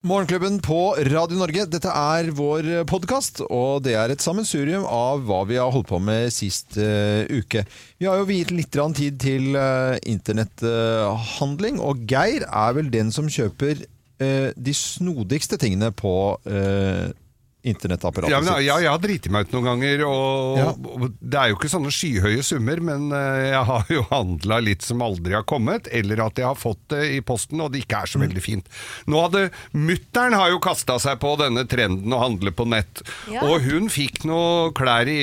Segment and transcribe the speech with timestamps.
[0.00, 1.66] Morgenklubben på Radio Norge.
[1.68, 5.98] Dette er vår podkast, og det er et sammensurium av hva vi har holdt på
[6.00, 7.66] med sist uh, uke.
[8.00, 13.28] Vi har jo viet litt tid til uh, internetthandling, og Geir er vel den som
[13.28, 13.84] kjøper
[14.24, 16.14] eh, de snodigste tingene på
[16.48, 17.12] uh,
[17.62, 18.64] internettapparatet Ja, sitt.
[18.66, 20.68] ja, jeg har driti meg ut noen ganger, og, Ja.
[20.72, 24.82] og det er jo ikke sånne skyhøye summer, men eh, jeg har jo handla litt
[24.86, 28.00] som aldri har kommet, eller at jeg har fått det i posten, og det ikke
[28.02, 28.66] er så veldig fint.
[29.06, 33.42] Nå hadde Mutteren har jo kasta seg på denne trenden å handle på nett, Ja.
[33.44, 35.20] og hun fikk noe klær i,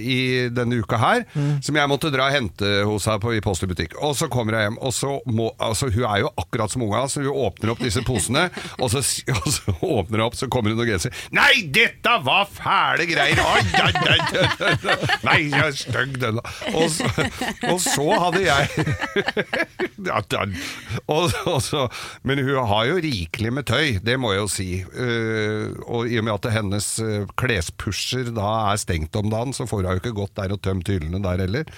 [0.00, 1.24] i denne uka her,
[1.62, 3.94] som jeg måtte dra og hente hos her i Post og butikk.
[4.02, 7.02] Og så kommer jeg hjem, og så må Altså, hun er jo akkurat som unga,
[7.10, 8.46] så hun åpner opp disse posene,
[8.82, 9.00] og så,
[9.34, 11.12] og så åpner hun opp, så kommer hun og genser.
[11.36, 13.40] Nei, dette var fæle greier!
[13.40, 14.18] Ai, ai, oi.
[15.26, 16.40] Nei, jeg er stygg, den.
[16.74, 17.08] Og så,
[17.70, 18.86] og så hadde jeg
[21.10, 21.86] og, og så,
[22.26, 24.68] Men hun har jo rikelig med tøy, det må jeg jo si.
[24.82, 29.68] Eh, og i og med at hennes eh, klespusher da er stengt om dagen, så
[29.68, 31.74] får hun jo ikke gått der og tømt hyllene der heller.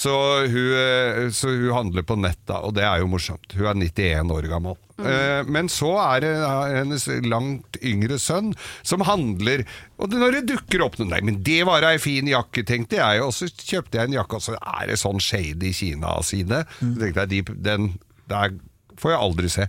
[0.00, 0.12] Så
[0.48, 3.52] hun, eh, så hun handler på nett, da, og det er jo morsomt.
[3.52, 4.78] Hun er 91 år gammel.
[5.00, 5.48] Mm.
[5.52, 8.54] Men så er det eh, hennes langt yngre sønn
[8.86, 9.66] som handler.
[10.00, 13.20] Og når det dukker opp noe Nei, men det var ei fin jakke, tenkte jeg.
[13.24, 16.64] Og så kjøpte jeg en jakke, og så er det sånn shady Kina-side.
[16.80, 17.92] Så tenkte jeg, de, den
[18.30, 18.56] der
[19.00, 19.68] får jeg aldri se.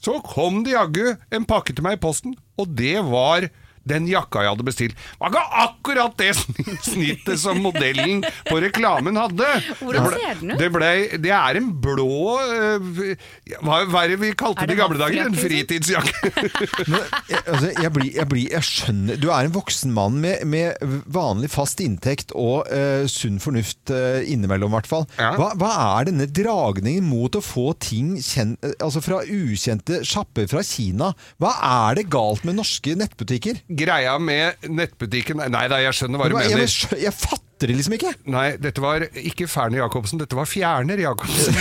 [0.00, 3.48] Så kom det jaggu en pakke til meg i posten, og det var
[3.88, 4.96] den jakka jeg hadde bestilt.
[5.20, 6.32] Var ikke akkurat det
[6.90, 9.46] snittet som modellen på reklamen hadde.
[9.80, 10.58] Hvordan ble- ser den ut?
[10.60, 10.90] Det, ble,
[11.22, 13.14] det er en blå øh,
[13.62, 15.28] Hva var det vi kalte det i gamle dager?
[15.30, 16.32] En fritidsjakke.
[16.92, 20.42] Men, jeg, altså, jeg, blir, jeg, blir, jeg skjønner Du er en voksen mann med,
[20.48, 25.06] med vanlig fast inntekt og uh, sunn fornuft uh, innimellom, i hvert fall.
[25.20, 25.32] Ja.
[25.38, 30.48] Hva, hva er denne dragningen mot å få ting kjen, eh, altså fra ukjente sjapper
[30.50, 31.12] fra Kina?
[31.42, 31.52] Hva
[31.88, 33.62] er det galt med norske nettbutikker?
[33.76, 36.64] Greia med nettbutikken Nei da, jeg skjønner hva du mener.
[36.66, 38.10] jeg, jeg fatter det liksom ikke!
[38.28, 41.54] Nei, dette var ikke Ferner Jacobsen, dette var Fjerner Jacobsen.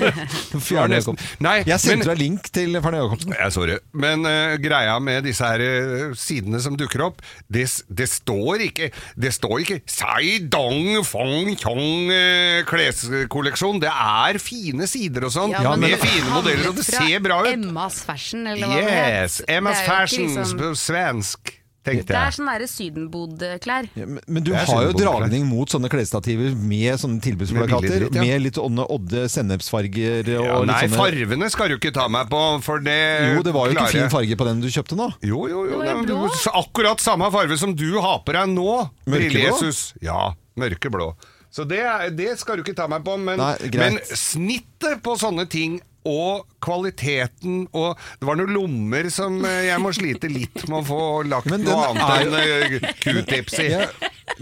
[0.66, 1.20] Fjerner Jacobsen.
[1.46, 3.34] Nei, jeg sendte deg link til Ferner Jacobsen.
[3.38, 3.76] Jeg sorry.
[3.94, 7.62] Men uh, greia med disse her uh, sidene som dukker opp, det,
[7.94, 13.78] det står ikke Det står ikke Sai Dong Fong Chong uh, kleskolleksjon.
[13.86, 17.38] Det er fine sider og sånn, Ja, men med fine modeller, og det ser bra
[17.46, 17.52] ut.
[17.54, 19.38] Emmas Fashion, eller hva Yes!
[19.38, 19.54] det heter.
[19.60, 21.54] Emma's Fashion, liksom- svensk,
[21.86, 23.88] tenkte Det er sånn derre sydenbodklær.
[23.96, 28.08] Ja, men, men du har jo dragning mot sånne klesstativer med sånne tilbudsplakater.
[28.08, 28.40] Med Med, ja.
[28.42, 32.28] litt ånne Odde sennepsfarger og Ja, litt nei, sånne farvene skal du ikke ta meg
[32.32, 32.98] på, for det
[33.36, 35.08] Jo, det var jo ikke fin farge på den du kjøpte nå.
[35.22, 35.80] Jo, jo, jo.
[35.80, 36.20] Det var jo blå.
[36.26, 38.68] men så Akkurat samme farge som du har på deg nå,
[39.06, 39.16] Mørkeblå?
[39.16, 39.82] Brille-Jesus.
[40.04, 41.12] Ja, mørkeblå.
[41.56, 41.82] Så det,
[42.18, 46.46] det skal du ikke ta meg på, men, Nei, men snittet på sånne ting og
[46.64, 51.00] kvaliteten og Det var noen lommer som eh, jeg må slite litt med å få
[51.28, 53.70] lagt noe annet enn eh, q-tips i.
[53.76, 53.86] Ja,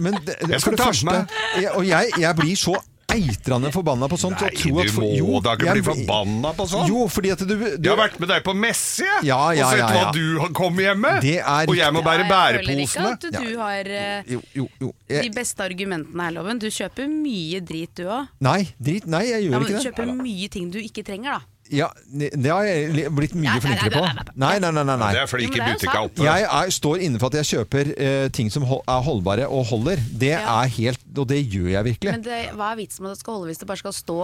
[0.01, 2.75] men det, Jeg for skal ta med jeg, Og jeg, jeg blir så
[3.15, 4.41] eitrende forbanna på sånt.
[4.43, 6.89] Nei, tror at du må jo, da ikke bli blir- forbanna på sånt!
[6.91, 9.69] Jo, fordi at du, du Jeg har vært med deg på messe jeg, Ja, ja,
[9.69, 10.01] og sett ja, ja.
[10.09, 11.29] hva du har kommet hjem med!
[11.69, 12.81] Og jeg må bære bæreposene!
[12.81, 13.93] jeg føler ikke at du har
[14.33, 15.29] jo, Jo, jo, Jeg...
[15.29, 16.59] de beste argumentene her, Loven.
[16.65, 18.33] Du kjøper mye drit, du òg.
[18.49, 19.07] nei, drit.
[19.07, 19.83] Nei, jeg Ja, gjør men ikke det.
[19.85, 21.54] Du kjøper mye ting du ikke trenger, da.
[21.73, 24.03] Ja, det har jeg blitt mye flinkere på.
[24.37, 24.83] Nei, nei, nei.
[24.85, 25.13] nei, nei.
[25.17, 26.11] Det er fordi Jo, men ikke det er sant.
[26.11, 26.25] oppe.
[26.27, 29.65] Jeg er, står inne for at jeg kjøper eh, ting som hol er holdbare og
[29.71, 29.97] holder.
[30.13, 30.43] Det Ja.
[30.63, 32.11] er helt Og det gjør jeg virkelig.
[32.11, 34.17] Men det, hva er vitsen med at det skal holde hvis det bare skal stå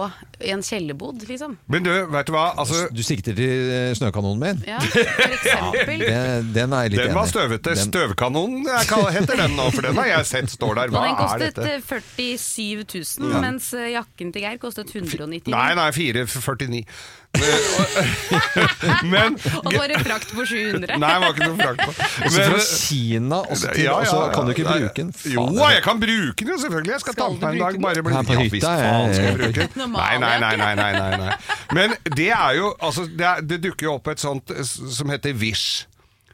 [0.43, 1.57] i en kjellerbod, liksom?
[1.71, 2.45] Men du, vet du hva?
[2.59, 4.63] Altså, Du sikter til eh, snøkanonen min?
[4.67, 6.03] Ja, for eksempel.
[6.11, 7.31] Det, den er jeg litt den enig var i.
[7.31, 7.73] støvete.
[7.75, 10.91] Den- Støvkanonen jeg kaller- heter den nå, for den har jeg sett står der.
[10.91, 11.97] Og Hva den er kostet dette?
[11.97, 12.83] eh, 47
[13.23, 16.85] 000, mens eh, jakken til Geir kostet 199 Nei, nei, 449.
[19.13, 20.97] Men Og så var det frakt på 700.
[20.99, 21.91] Nei, det var ikke noe frakt på.
[22.27, 25.13] Også fra Kina og så til, ja, så kan du ikke Nei, bruke den?
[25.33, 26.93] Jo, jeg kan bruke den jo, selvfølgelig.
[26.95, 27.79] Jeg skal, Skal ta den med en dag.
[27.87, 29.95] Bare bli på ja, hytta, visst faen skal jeg jeg- bruke den.
[29.95, 31.37] Nei, nei, nei, nei, nei, nei, nei.
[31.77, 35.09] Men det er jo Altså, det, er, det dukker jo opp et sånt eh, som
[35.11, 35.85] heter Wish.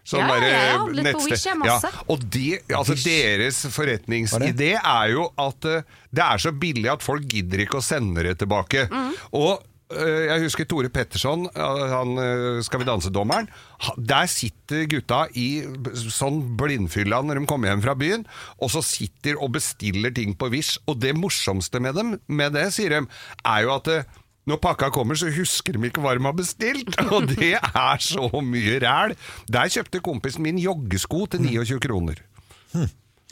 [0.08, 1.32] Sånn Ja, har blitt på nettsted.
[1.34, 1.90] Wish, jeg, masse.
[1.91, 5.82] Ja, og de, altså deres forretningsidé er jo at uh,
[6.16, 8.85] det er så billig at folk gidder ikke å sende det tilbake.
[8.88, 9.09] Mm.
[9.35, 13.47] Og jeg husker Tore Petterson, eh, han eh, Skal vi danse-dommeren.
[13.95, 15.63] Der sitter gutta i
[16.11, 18.25] sånn blindfylla når de kommer hjem fra byen,
[18.59, 20.81] og så sitter og bestiller ting på Wish.
[20.91, 23.03] Og det morsomste med dem, med det, sier de,
[23.47, 24.07] er jo at eh,
[24.47, 26.95] når pakka kommer, så husker de ikke hva de har bestilt.
[27.16, 29.16] Og det er så mye ræl.
[29.51, 32.22] Der kjøpte kompisen min joggesko til 29 kroner.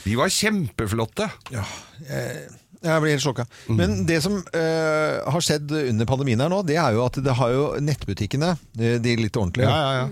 [0.04, 1.30] De var kjempeflotte.
[2.84, 3.46] Jeg blir helt sjokka.
[3.72, 7.36] Men det som eh, har skjedd under pandemien her nå, det er jo at det
[7.40, 10.08] har jo nettbutikkene, de, de litt ordentlige, Ja, ja, ja.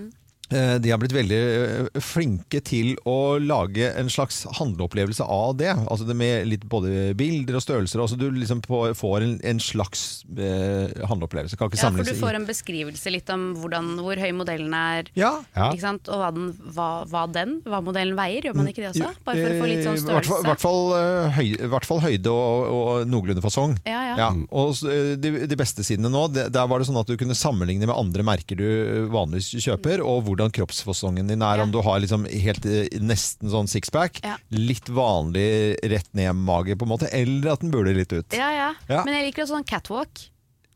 [0.53, 5.71] Eh, de har blitt veldig eh, flinke til å lage en slags handleopplevelse av det.
[5.87, 8.01] Altså det med litt både bilder og størrelser.
[8.03, 11.57] Altså du liksom får en, en slags eh, handleopplevelse.
[11.59, 15.09] Kan ikke Ja, for du får en beskrivelse litt om hvordan, hvor høy modellen er.
[15.19, 15.69] ja, Ja.
[15.73, 16.09] Ikke sant?
[16.11, 18.47] Og hva den, hva, hva den, hva modellen veier.
[18.49, 19.11] Gjør man ikke det også?
[19.25, 20.23] Bare for å få litt sånn størrelse.
[20.23, 20.47] I størrelse.
[20.49, 23.77] hvert fall, eh, høy, i hvert fall høyde og, og noenlunde fasong.
[23.87, 24.29] Ja, ja.
[24.51, 27.37] Og eh, de, de beste sidene nå, det, der var det sånn at du kunne
[27.37, 31.57] sammenligne med andre merker du eh, vanligvis kjøper, og hvordan kroppsfasongen din er.
[31.57, 31.63] Ja.
[31.63, 34.35] Om du har liksom helt eh, nesten sånn sixpack, Ja.
[34.49, 38.33] litt vanlig rett ned-mage på en måte, eller at den buler litt ut.
[38.33, 39.03] Ja, ja.
[39.05, 40.29] Men jeg liker også sånn catwalk.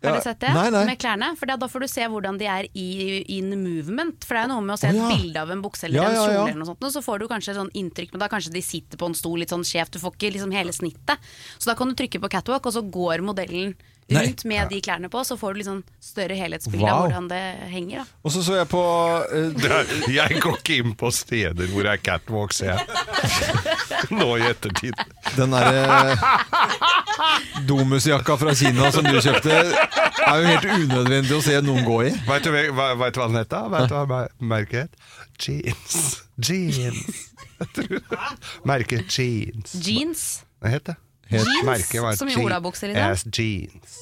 [0.03, 0.53] Har du sett det?
[0.53, 0.83] nei, nei.
[0.85, 1.31] Med klærne.
[1.39, 4.23] For da får du se hvordan de er i in movement.
[4.23, 5.07] For det er noe med å se et ja.
[5.09, 7.27] bilde av en bukse eller Ja, en kjole, eller noe sånt, og så får du
[7.31, 9.97] kanskje sånn inntrykk, men da kanskje de sitter på en stol litt sånn skjevt.
[9.97, 11.17] Du får ikke liksom hele snittet.
[11.57, 13.73] Så da kan du trykke på catwalk, og så går modellen
[14.15, 14.21] Nei.
[14.29, 16.93] rundt med de klærne på, så får du litt sånn større helhetsbilde Wow.
[16.95, 17.41] av hvordan det
[17.73, 17.97] henger.
[18.05, 18.05] Da.
[18.23, 22.03] Og så så jeg på uh, jeg går ikke inn på steder hvor det er
[22.05, 22.79] catwalks, jeg.
[24.15, 24.95] Nå i ettertid.
[25.35, 26.15] den derre
[27.67, 32.11] domusjakka fra Kina som du kjøpte, er jo helt unødvendig å se noen gå i.
[32.27, 33.67] Veit du, vet du hva den heter?
[33.73, 34.93] Vet du hva mer- merket het?
[35.37, 36.23] Jeans.
[36.37, 37.25] Jeans.
[38.65, 39.75] Merket jeans.
[39.83, 40.23] Jeans.
[40.61, 40.95] Hva het det?
[41.29, 43.11] Het- Merket var som i olabukser, liksom?
[43.11, 43.99] Ass jeans.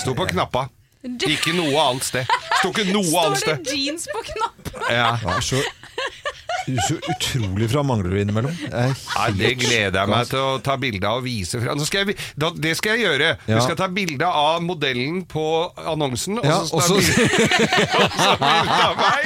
[0.00, 0.68] Sto på knappa.
[1.04, 2.26] Ikke noe annet sted.
[2.58, 3.64] Sto ikke noe annet Står sted.
[3.64, 4.82] det jeans på knappen?
[4.90, 5.18] Ja.
[5.22, 5.60] Ja, så,
[6.88, 8.54] så utrolig fra mangler du innimellom.
[8.68, 11.74] Ja, det gleder jeg meg til å ta bilde av og vise fra.
[11.78, 13.30] Nå skal jeg, da, det skal jeg gjøre.
[13.48, 13.54] Ja.
[13.56, 15.44] Vi skal ta bilde av modellen på
[15.88, 19.22] annonsen, og Ja, så skal så- bilde av meg.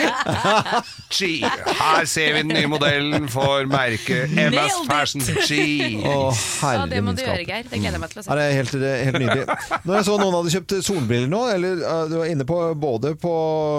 [1.13, 1.45] Gee,
[1.83, 4.79] her ser vi den nye modellen for merket MS!
[4.89, 6.07] Fashion Jeans.
[6.07, 7.43] Oh, Ja, det må du gjøre.
[7.47, 7.67] Geir.
[7.69, 9.59] Det gleder jeg meg til å Ja, det er helt, helt nydelig.
[9.85, 13.33] Når jeg så noen hadde kjøpt solbriller nå, eller du var inne på både på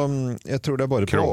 [0.10, 0.22] mm,
[0.52, 1.24] Jeg tror det er bare på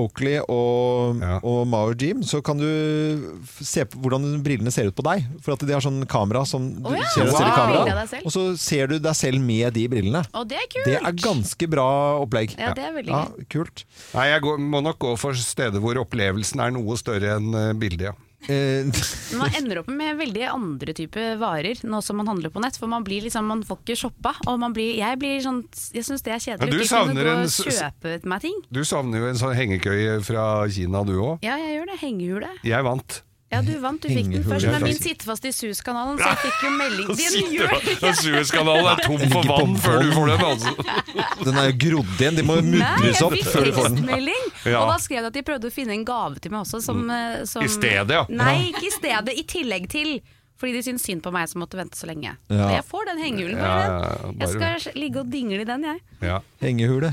[0.00, 1.39] Oakley og, Ja.
[1.46, 5.26] Og Mao Jim, så kan du se på hvordan brillene ser ut på deg.
[5.44, 7.36] For at de har sånn kamera som du oh, ja, ser wow.
[7.36, 8.22] ser i kamera.
[8.22, 10.24] Og så ser du deg selv med de brillene.
[10.36, 10.88] Oh, det er kult!
[10.88, 11.90] Det er ganske bra
[12.22, 12.56] opplegg.
[12.60, 13.22] Ja, det er veldig Ja,
[13.52, 13.84] kult.
[14.14, 17.72] Nei, jeg går, må nok gå for steder hvor opplevelsen er noe større enn eh,
[17.78, 18.16] bildet, ja.
[18.48, 18.88] Eh,
[19.40, 22.78] Man ender opp med veldig andre typer varer nå som man handler på nett.
[22.80, 24.34] For man blir liksom, man får ikke shoppa.
[24.50, 25.62] Og man blir, jeg blir sånn
[25.94, 26.70] Jeg syns det er kjedelig.
[26.88, 28.62] kjedelig du en.
[28.70, 31.44] Du savner jo en sånn hengekøye fra Kina, du òg.
[31.46, 31.98] Ja, jeg gjør det.
[32.00, 32.54] Hengehule.
[32.66, 33.20] Jeg vant.
[33.50, 33.98] Ja, du vant.
[34.02, 34.62] Du fikk den først.
[34.70, 37.08] Men min sitter fast i Suezkanalen, så jeg fikk jo melding.
[37.18, 37.72] Den gjør
[38.04, 40.70] Den Suezkanalen er tom for vann før du får den, altså.
[41.48, 42.36] den er jo grodd igjen.
[42.38, 43.96] De må jo mudres opp før du får den.
[43.98, 44.44] tekstmelding.
[44.70, 46.78] Og da skrev de at de prøvde å finne en gave til meg også.
[46.84, 48.22] Som, eh, som I stedet, ja.
[48.30, 49.34] Nei, ikke i stedet.
[49.34, 50.22] I tillegg til.
[50.60, 52.36] Fordi de syns synd på meg som måtte vente så lenge.
[52.52, 52.66] Ja.
[52.68, 53.58] Og jeg får den hengehulen.
[53.58, 54.70] Ja, ja, ja, Jeg skal
[55.00, 55.98] ligge og dingle i den, jeg.
[56.22, 56.38] Ja.
[56.62, 57.10] Hengehule.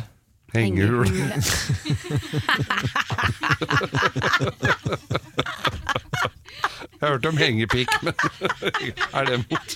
[0.53, 1.07] Hengehul.
[6.47, 8.13] Jeg har hørt om hengepikk, men
[9.17, 9.67] er det mot?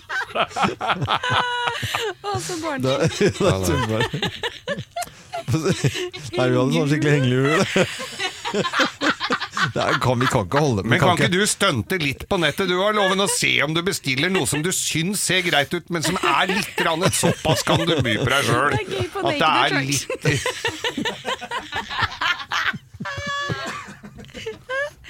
[2.23, 2.81] Og så barnslig.
[2.81, 2.93] Da,
[3.39, 4.09] da tuller jeg.
[5.51, 7.51] Nei, vi hadde sånn skikkelig hengelur
[9.73, 12.67] Det er- kan, vi kan ikke holde Men kan ikke du stunte litt på nettet?
[12.71, 15.89] Du har loven å se om du bestiller noe som du syns ser greit ut,
[15.91, 17.13] men som er litt rannet.
[17.17, 18.73] Såpass kan du by på deg sjøl.
[18.75, 18.81] At
[19.41, 20.05] det er litt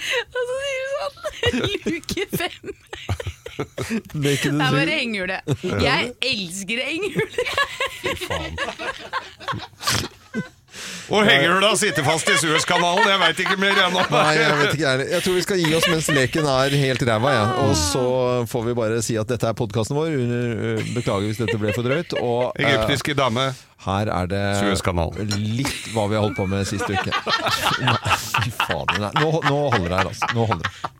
[0.35, 1.15] Og så sier du sånn
[1.87, 2.65] Luke fem.
[4.23, 5.41] Det er bare enghjulet.
[5.83, 7.37] Jeg elsker enghjulet!
[11.11, 14.03] Og hengehula sitter fast i Suezkanalen, jeg veit ikke mer ennå.
[14.13, 15.07] Nei, jeg vet ikke jeg.
[15.11, 17.43] Jeg tror vi skal gi oss mens leken er helt ræva, ja.
[17.65, 18.03] Og så
[18.49, 20.15] får vi bare si at dette er podkasten vår.
[20.95, 22.15] Beklager hvis dette ble for drøyt.
[22.21, 23.49] Og eh, Egyptiske dame.
[23.81, 24.41] Her er det
[25.41, 27.11] litt hva vi har holdt på med sist uke.
[28.43, 28.99] Fy fader.
[29.01, 30.33] Nei, nå, nå holder det her, altså.
[30.37, 30.91] Nå holder det.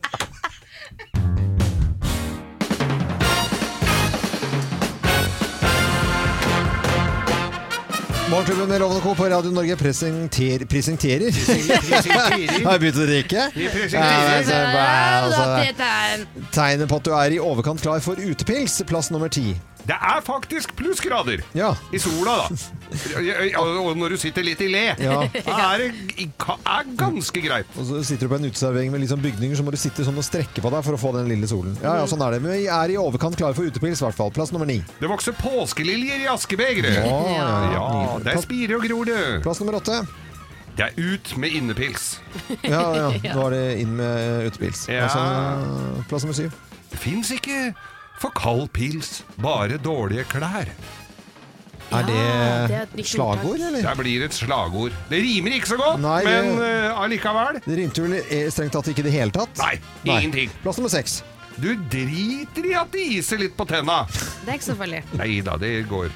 [8.32, 9.16] Morgenklubben med Lovende Co.
[9.16, 11.32] på Radio Norge presenter, presenterer
[12.16, 13.48] Har jeg begynt å drikke?
[13.52, 14.78] Presenterer.
[15.26, 19.52] Altså, Tegnet på at du er i overkant klar for utepils, plass nummer ti.
[19.88, 21.72] Det er faktisk plussgrader Ja.
[21.92, 22.48] i sola, da.
[23.62, 25.16] Og når du sitter litt i le, Ja.
[25.46, 27.66] da er det er ganske greit.
[27.80, 30.18] Og så sitter du på en uteservering med sånn bygninger, så må du sitte sånn
[30.22, 31.74] og strekke på deg for å få den lille solen.
[31.82, 32.42] Ja, ja, sånn er det.
[32.46, 34.32] Men vi er i overkant klare for utepils, i hvert fall.
[34.36, 34.80] Plass nummer ni.
[35.02, 37.02] Det vokser påskeliljer i askebegeret.
[37.02, 37.86] Ja, ja, ja.
[38.06, 39.18] Ja, der spirer og gror du.
[39.46, 40.04] Plass nummer åtte.
[40.78, 42.20] Det er ut med innepils.
[42.64, 43.34] Ja, ja.
[43.36, 44.86] Nå er det inn med utepils.
[44.88, 45.08] Ja.
[45.10, 46.54] Altså, plass nummer syv.
[46.92, 47.74] Det fins ikke
[48.22, 50.70] for kald pils, bare dårlige klær.
[51.92, 53.82] Er det, Ja, det er slagord, eller?
[53.84, 54.94] Det blir et slagord.
[55.10, 57.60] Det rimer ikke så godt, Nei, det- men uh, allikevel.
[57.66, 58.16] Det rimte vel
[58.54, 59.58] strengt tatt ikke i det hele tatt?
[59.60, 59.74] Nei,
[60.08, 60.54] ingenting.
[60.64, 61.18] Plass nummer seks.
[61.60, 64.06] Du driter i at det iser litt på tenna.
[64.08, 65.02] Det er ikke så farlig.
[65.20, 66.08] Nei da, det går.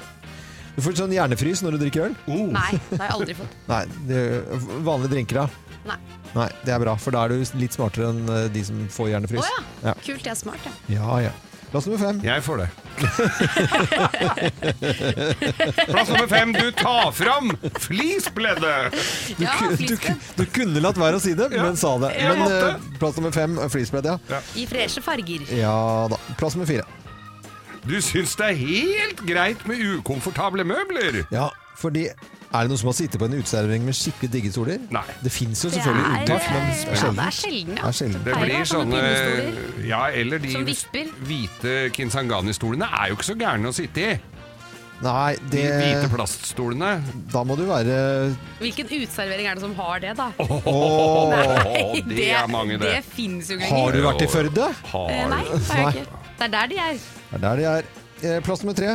[0.76, 2.16] Du får sånn hjernefrys når du drikker øl?
[2.28, 2.46] Oh.
[2.56, 3.52] Nei, det har jeg aldri fått.
[3.68, 4.22] Nei, det,
[4.84, 5.46] vanlige drinker da?
[5.86, 5.98] Nei.
[6.36, 9.06] Nei, det er bra, for da er du litt smartere enn eh, de som får
[9.06, 9.44] Å hjernefrys.
[9.52, 9.62] ja.
[9.90, 9.94] Ja.
[10.04, 10.96] Kult, jeg er smart, jeg.
[10.96, 11.32] Ja, ja.
[11.76, 12.20] Plass nummer fem.
[12.24, 12.68] Jeg får det.
[15.90, 16.52] Plass nummer fem.
[16.56, 17.50] Du tar fram
[17.84, 18.92] flisbleddet.
[19.36, 20.16] Du, Ja, ku- du, flisbredd.
[20.38, 22.14] du kunne latt være å si det, Ja, men sa det.
[22.16, 22.68] jeg Men måtte.
[22.70, 23.68] eh, plass nummer fem, eh,
[24.08, 24.16] ja.
[24.30, 24.40] ja.
[24.56, 25.40] I freshe farger.
[25.52, 26.16] Ja da.
[26.40, 26.84] Plass nummer fire.
[27.86, 31.26] Du syns det er helt greit med ukomfortable møbler?
[31.30, 32.08] Ja, fordi
[32.56, 34.78] er det noen som har sittet på en uteservering med skikkelig digge stoler?
[34.94, 35.02] Nei.
[35.22, 37.74] Det fins jo selvfølgelig er, unntak, men ja, det er sjelden.
[37.76, 37.88] Ja, Det ja.
[37.90, 38.22] er sjelden.
[38.26, 39.02] Det blir sånne.
[39.86, 40.64] Ja, eller de Som
[41.28, 44.16] hvite Kinsangani-stolene er jo ikke så gærne å sitte i.
[45.04, 46.90] Nei, det De hvite plaststolene.
[47.32, 47.96] da må du være
[48.62, 50.30] Hvilken uteservering er det som har det, da?
[50.40, 52.94] Åh, Nei, det er mange, det.
[52.96, 54.70] Det fins jo ikke Har du vært i Førde?
[54.94, 56.22] Har Eh, Nei, det har jeg ikke.
[56.38, 56.96] Det er der de er.
[56.96, 57.90] Det er der de er.
[58.22, 58.94] Eh, Plass nummer tre.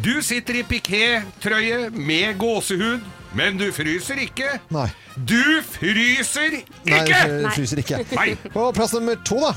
[0.00, 3.04] Du sitter i piké-trøye med gåsehud,
[3.36, 4.56] men du fryser ikke.
[4.72, 4.88] Nei.
[5.28, 6.56] Du fryser
[6.88, 7.20] Nei, ikke!
[7.28, 8.00] det fryser ikke.
[8.16, 8.30] Nei.
[8.54, 9.52] Og plass nummer to, da.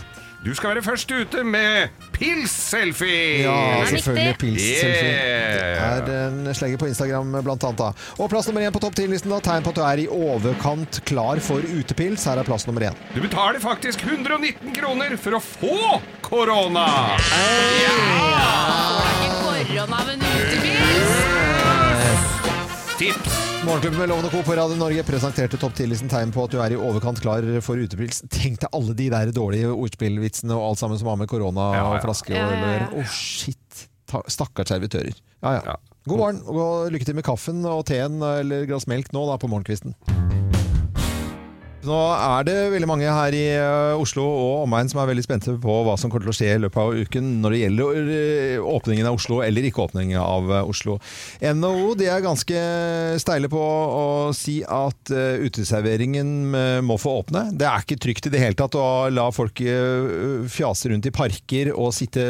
[0.46, 3.46] Du skal være først ute med pils-selfie!
[3.48, 4.36] Ja, er selvfølgelig.
[4.44, 5.08] Pils-selfie.
[5.08, 6.04] Yeah.
[6.06, 7.80] Det er en slegge på Instagram, blant annet.
[7.82, 7.88] Da.
[8.20, 9.32] Og plass nummer én på topp 10-listen.
[9.34, 12.28] da, Tegn på at du er i overkant klar for utepils.
[12.30, 13.00] Her er plass nummer én.
[13.16, 16.86] Du betaler faktisk 119 kroner for å få korona!
[19.42, 20.25] Får ikke korona, men!
[23.00, 23.64] Tips!
[23.66, 24.42] Morgenklubben med Lovende og Co.
[24.46, 27.82] på Radio Norge presenterte topp 10-listen tegn på at du er i overkant klar for
[27.82, 28.22] utepils.
[28.32, 31.84] Tenk deg alle de der dårlige ordspillvitsene og alt sammen som har med korona Ja,
[31.90, 32.04] og ja.
[32.06, 33.06] flaske og øl å gjøre.
[33.12, 33.84] Shit.
[34.32, 35.18] Stakkars servitører.
[35.44, 35.62] Ja, ja.
[35.74, 35.76] Ja.
[36.06, 39.50] God morgen og lykke til med kaffen og teen eller glass melk nå da på
[39.52, 39.96] morgenkvisten.
[41.86, 45.54] Nå er det veldig mange her i eh, Oslo og omegn som er veldig spente
[45.62, 48.66] på hva som kommer til å skje i løpet av uken når det gjelder eh,
[48.66, 50.98] åpningen av Oslo eller ikke åpningen av eh, Oslo.
[51.46, 52.64] NHO de er ganske
[53.22, 56.32] steile på å si at uteserveringen
[56.86, 57.46] må få åpne.
[57.58, 59.62] Det er ikke trygt i det hele tatt å la folk
[60.52, 62.24] fjase rundt i parker og sitte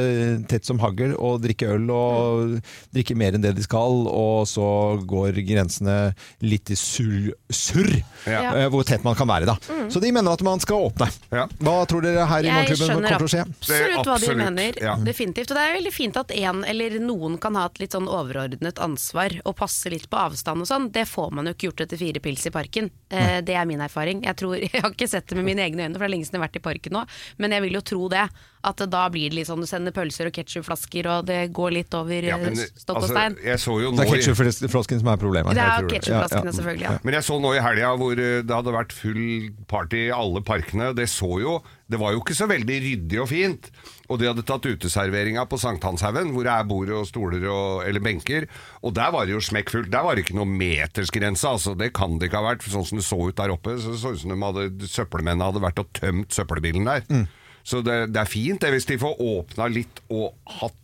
[0.52, 2.58] tett som hagl og drikke øl og
[2.96, 4.68] drikke mer enn det de skal, og så
[5.08, 5.98] går grensene
[6.44, 7.90] litt i surr, sur,
[8.26, 8.68] Ja.
[8.74, 9.45] hvor tett man kan være.
[9.50, 9.56] Da.
[9.92, 11.08] Så de mener at man skal åpne.
[11.36, 11.46] Ja.
[11.60, 13.44] Hva tror dere her i Jeg Morgenklubben kommer til å skje?
[13.46, 14.80] absolutt hva de mener.
[14.82, 14.96] ja.
[15.06, 15.52] Definitivt.
[15.52, 18.80] Og det er veldig fint at en eller noen kan ha et litt sånn overordnet
[18.84, 20.90] ansvar og passe litt på avstand og sånn.
[20.96, 22.90] Det får man jo ikke gjort etter fire pils i parken.
[23.10, 24.24] Eh, det er min erfaring.
[24.26, 26.28] Jeg, tror, jeg har ikke sett det med mine egne øyne, for det er lenge
[26.30, 27.06] siden jeg har vært i parken nå.
[27.38, 28.26] Men jeg vil jo tro det.
[28.66, 31.94] At da blir det litt sånn du sender pølser og ketsjupflasker, og det går litt
[31.98, 33.38] over Ja, eh, men, stokk og altså, stein.
[33.46, 35.54] jeg så jo Det er ketsjupflasken som er problemet.
[35.58, 36.58] Det er ketsjupflaskene, Ja, ja.
[36.60, 36.88] selvfølgelig.
[36.90, 36.98] Ja.
[37.06, 39.26] Men jeg så nå i helga hvor eh, det hadde vært full
[39.70, 40.94] party i alle parkene.
[40.98, 43.68] Det så jo Det var jo ikke så veldig ryddig og fint.
[44.10, 48.02] Og de hadde tatt uteserveringa på Sankthanshaugen, hvor det er bord og stoler og, eller
[48.02, 48.48] benker.
[48.82, 49.92] Og der var det jo smekkfullt.
[49.94, 51.46] Der var det ikke noe metersgrense.
[51.46, 52.66] Altså, det kan det ikke ha vært.
[52.66, 55.50] Sånn som det så ut der oppe, så det så ut som de hadde, søppelmennene
[55.52, 57.06] hadde vært og tømt søppelbilen der.
[57.10, 57.26] Mm.
[57.66, 60.78] Så det, det er fint det hvis de får åpna litt og hatt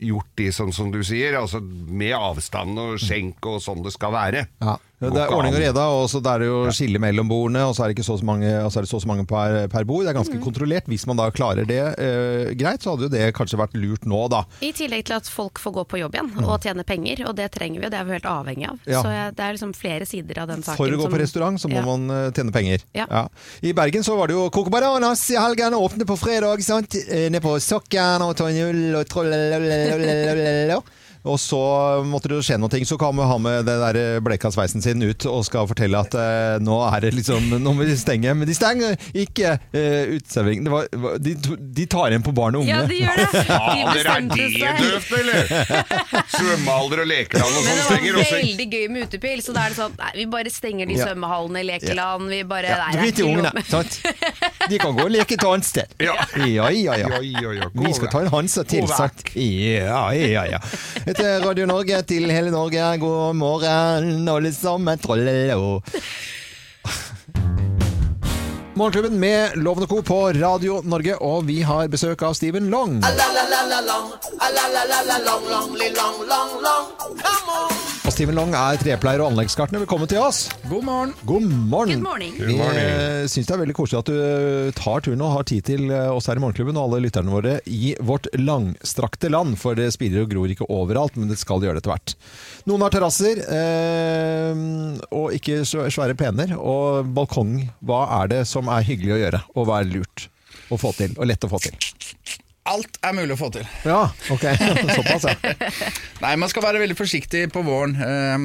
[0.00, 4.14] gjort de sånn som du sier, altså med avstand og skjenk og sånn det skal
[4.14, 4.46] være.
[4.62, 4.78] Ja.
[5.00, 7.86] Det er ordning og reda, og så er det jo skille mellom bordene, og så
[7.86, 9.86] er det ikke så så mange, så er det så og så mange per, per
[9.88, 10.04] bord.
[10.04, 10.84] Det er ganske kontrollert.
[10.92, 14.20] Hvis man da klarer det eh, greit, så hadde jo det kanskje vært lurt nå,
[14.28, 14.42] da.
[14.60, 17.48] I tillegg til at folk får gå på jobb igjen og tjene penger, og det
[17.56, 18.78] trenger vi, og det er vi helt avhengig av.
[18.84, 19.00] Ja.
[19.00, 20.76] Så det er liksom flere sider av den saken.
[20.82, 21.86] For å gå som- på restaurant så må Ja.
[21.88, 22.84] man eh, tjene penger.
[22.92, 23.24] Ja.
[23.64, 26.94] I Bergen så var det jo Coco Bananas i helgen, åpne på fredag, sant?
[27.08, 29.32] Eh, Ned på Sokkern og ta en øl og troll...
[31.24, 31.58] Og så
[32.08, 35.26] måtte det skje noe, så kan man ha med den der bleka sveisen sin ut
[35.28, 38.32] og skal fortelle at eh, nå er det liksom Nå må de stenge.
[38.34, 40.64] Men de stenger ikke eh, uteserveringen.
[40.64, 41.34] Det var- De,
[41.76, 42.72] de tar igjen på barn og unge.
[42.72, 43.26] Ja, de gjør det.
[43.40, 44.80] De Fader, er bestemte det seg.
[44.80, 45.52] døvt, eller?
[46.36, 48.38] Svømmehaller og lekeland og Men sånn det stenger var også.
[48.40, 51.06] veldig gøy med utepils, så da er det sånn Nei, vi bare stenger de Ja.
[51.10, 54.00] svømmehallene, lekeland, vi bare Ja, nei, det er jo ikke ungene, sant?
[54.70, 55.94] De kan gå og leke et annet sted.
[56.00, 56.14] Ja.
[56.46, 57.68] Ja, ja, ja.
[57.74, 59.24] Vi skal ta en Hansa til, sant?
[59.34, 60.60] Ja, ja, ja.
[61.18, 62.78] Er Radio Norge til hele Norge.
[63.02, 64.98] God morgen, alle sammen.
[64.98, 65.80] Trollelo.
[68.80, 70.02] Morgenklubben med Lovende Co.
[70.02, 72.94] på Radio Norge, og vi har besøk av Steven Long.
[78.00, 79.82] Og Steven Long er trepleier og anleggsgartner.
[79.84, 80.46] Velkommen til oss.
[80.70, 81.12] God morgen.
[81.28, 82.00] God morgen.
[82.00, 82.32] Good morning.
[82.38, 82.88] Good morning.
[83.20, 85.92] Vi syns det er veldig koselig at du eh, tar turen og har tid til
[85.92, 89.58] eh, oss her i Morgenklubben og alle lytterne våre i vårt langstrakte land.
[89.60, 92.16] For det spirer og gror ikke overalt, men det skal gjøre det etter hvert.
[92.70, 94.64] Noen har terrasser, eh,
[95.12, 96.56] og ikke svære pener.
[96.56, 100.28] Og balkong, hva er det som er hyggelig å gjøre, og hva er lurt
[100.70, 101.74] å få til, og lett å få til?
[102.70, 103.64] Alt er mulig å få til.
[103.88, 104.44] Ja, ok.
[104.98, 105.54] Såpass, ja.
[106.24, 107.96] Nei, man skal være veldig forsiktig på våren.
[107.98, 108.44] Um,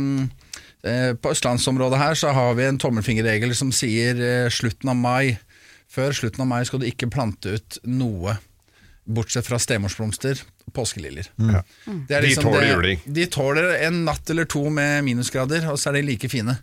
[0.88, 5.36] uh, på østlandsområdet her så har vi en tommelfingerregel som sier uh, slutten av mai.
[5.92, 8.38] Før slutten av mai skal du ikke plante ut noe.
[9.06, 11.28] Bortsett fra stemorsblomster og påskeliljer.
[11.38, 13.04] Det Liksom De tåler det- juling.
[13.20, 16.56] De tåler en natt eller to med minusgrader, og så er de like fine.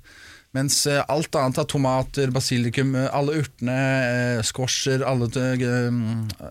[0.55, 3.77] Mens eh, alt annet av tomater, basilikum, eh, alle urtene,
[4.37, 5.31] eh, squasher, alle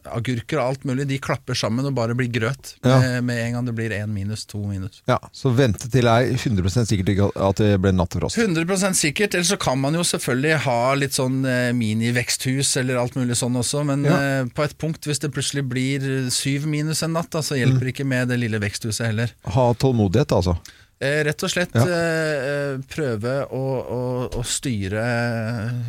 [0.10, 2.98] agurker og alt mulig, de klapper sammen og bare blir grøt Ja.
[3.00, 5.01] med, med en gang det blir én minus, to minus.
[5.08, 5.20] ja.
[5.31, 8.38] Så vente til det er 100 sikkert ikke at det ble nattefrost.
[8.41, 11.41] 100% sikkert, eller så kan man jo selvfølgelig ha litt sånn
[11.77, 14.43] miniveksthus eller alt mulig sånn også, men Ja.
[14.50, 17.93] på et punkt, hvis det plutselig blir syv minus en natt, da, så hjelper det
[17.96, 19.31] ikke med det lille veksthuset heller.
[19.46, 20.58] Ha tålmodighet, altså.
[21.01, 21.81] Eh, rett og slett Ja.
[21.81, 24.01] eh, eh, prøve å, å,
[24.38, 25.01] å styre,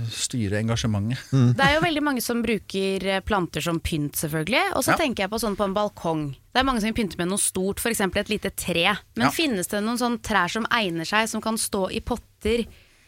[0.09, 1.19] styre engasjementet.
[1.57, 4.63] Det er jo veldig mange som bruker planter som pynt, selvfølgelig.
[4.77, 4.97] Og så Ja.
[4.97, 6.31] tenker jeg på sånn på en balkong.
[6.53, 8.01] Det er mange som pynter med noe stort, f.eks.
[8.01, 8.97] et lite tre.
[9.17, 9.31] Men Ja.
[9.31, 12.65] finnes det noen sånn trær som egner seg, som kan stå i potter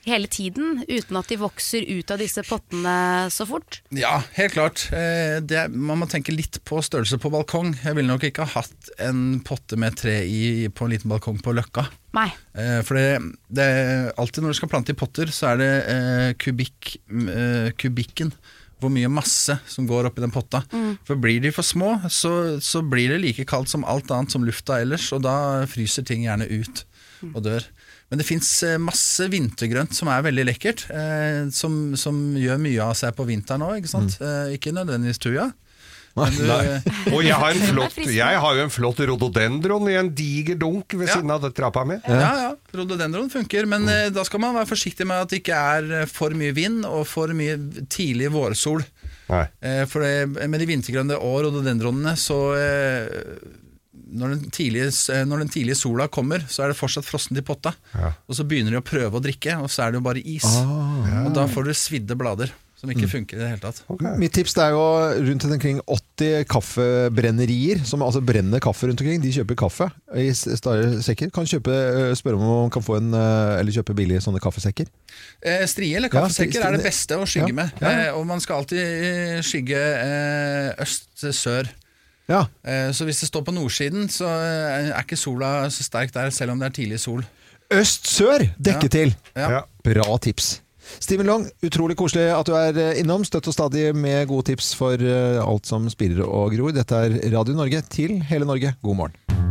[0.06, 2.94] hele tiden, uten at de vokser ut av disse pottene
[3.32, 3.80] så fort?
[3.94, 4.86] Ja, helt klart.
[4.92, 7.72] Eh, det, man må tenke litt på størrelse på balkong.
[7.84, 11.38] Jeg ville nok ikke ha hatt en potte med tre i på en liten balkong
[11.44, 11.86] på Løkka.
[12.16, 12.28] Nei.
[12.54, 13.06] Eh, For det,
[13.48, 13.68] det
[14.20, 16.96] alltid når du skal plante i potter, så er det eh, kubikk,
[17.34, 18.34] eh, kubikken.
[18.82, 20.58] Hvor mye masse som går oppi den potta.
[21.08, 24.44] For blir de for små, så, så blir det like kaldt som alt annet som
[24.44, 25.36] lufta ellers, og da
[25.70, 26.82] fryser ting gjerne ut
[27.30, 27.64] og dør.
[28.10, 32.94] Men det fins masse vintergrønt som er veldig lekkert, eh, som, som gjør mye av
[33.00, 34.18] seg på vinteren òg, ikke sant.
[34.22, 35.48] Eh, ikke nødvendigvis tuja.
[36.14, 36.76] Du, Nei.
[37.16, 40.94] Og jeg har, en flott, jeg har jo en flott rhododendron i en diger dunk
[40.94, 41.16] ved Ja.
[41.16, 41.96] siden av det trappa mi.
[42.06, 45.58] Ja, ja, rhododendron funker, men eh, da skal man være forsiktig med at det ikke
[45.58, 47.56] er eh, for mye vind og for mye
[47.90, 48.84] tidlig vårsol.
[49.32, 49.42] Nei.
[49.64, 53.10] Eh, for det, med de vintergrønne og rhododendronene, så eh,
[54.14, 57.44] når den, tidlige, eh, når den tidlige sola kommer, så er det fortsatt frossent i
[57.44, 57.74] potta.
[57.94, 58.12] Ja.
[58.28, 60.44] Og så begynner de å prøve å drikke, og så er det jo bare is.
[60.46, 63.78] Og da får du svidde blader, som ikke funker i det hele tatt.
[64.20, 64.82] Mitt tips er jo
[65.24, 69.22] rundt omkring 80 kaffebrennerier som altså brenner kaffe rundt omkring.
[69.22, 69.86] De kjøper kaffe
[70.20, 71.30] i større sekker.
[71.34, 74.86] Kan kjøpe, øh, spørre om man kan få en, øh, eller kjøpe billige sånne kaffesekker.
[75.42, 77.72] Eh, strie eller Ja, kaffesekker strie- er det beste å skygge Ja, med.
[77.80, 77.88] ja.
[77.88, 81.68] Eh, og man skal alltid eh, skygge eh, øst-sør.
[82.28, 86.12] Ja, Eh, Så hvis det står på nordsiden, så eh, er ikke sola så sterk
[86.14, 87.24] der, selv om det er tidlig sol.
[87.72, 88.88] Øst-sør dekke Ja.
[88.88, 89.14] til.
[89.36, 89.60] Ja.
[89.84, 90.60] Bra tips.
[91.00, 93.24] Steven Long, utrolig koselig at du er øh, innom.
[93.24, 96.72] Støtt og stadig med gode tips for alt som spirer og gror.
[96.72, 98.74] Dette er Radio Norge til hele Norge.
[98.82, 99.43] God morgen.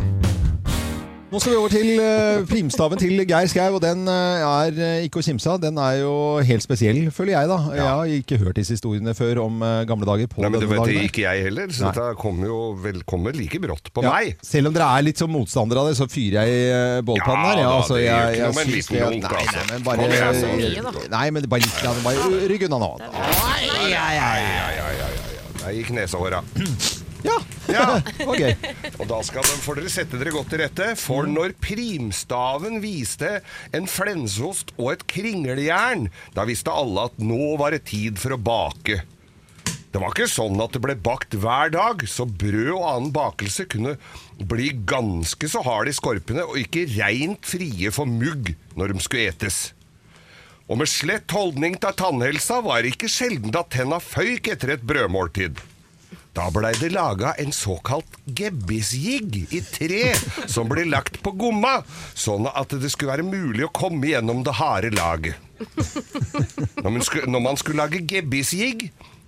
[1.33, 4.97] Nå skal vi over til øh, primstaven til Geir Skau, og den øh, er øh,
[5.07, 5.55] ikke å kimse av.
[5.63, 6.11] Den er jo
[6.45, 7.55] helt spesiell, føler jeg da.
[7.73, 10.83] Jeg har ikke hørt disse historiene før om gamle dager på Nei, men det vet
[10.83, 11.07] dagen.
[11.09, 11.93] ikke jeg heller, så Nei.
[11.97, 14.37] dette kommer jo velkommen like brått på Ja, meg.
[14.45, 17.47] Selv om dere er litt som motstandere av det, så fyrer jeg i eh, bålpannen
[17.49, 17.63] her.
[17.63, 19.31] Ja da, altså, det gjør jeg- ikke noe jeg med en liten det- lunk, nei,
[19.41, 19.57] altså.
[19.57, 21.07] nei, men bare, da.
[21.17, 21.81] Nei, men bare litt.
[22.05, 22.91] Bare rygg unna nå.
[25.63, 26.43] Der gikk nesehåra.
[27.23, 27.37] Ja,
[27.71, 28.01] Ja.
[28.31, 28.41] ok.
[28.99, 33.37] Og da skal de, får dere sette dere godt til rette, for når primstaven viste
[33.73, 38.41] en flensost og et kringeljern, da visste alle at nå var det tid for å
[38.41, 39.01] bake.
[39.93, 43.67] Det var ikke sånn at det ble bakt hver dag, så brød og annen bakelse
[43.69, 43.95] kunne
[44.41, 49.29] bli ganske så hard i skorpene og ikke reint frie for mugg når de skulle
[49.29, 49.59] etes.
[50.65, 54.87] Og med slett holdning til tannhelsa var det ikke sjelden at tenna føyk etter et
[54.89, 55.61] brødmåltid.
[56.33, 60.15] Da blei det laga en såkalt gebbisjigg i tre,
[60.49, 61.83] som ble lagt på gomma,
[62.17, 65.37] sånn at det skulle være mulig å komme gjennom det harde laget.
[66.81, 68.87] Når man skulle, når man skulle lage gebbisjigg,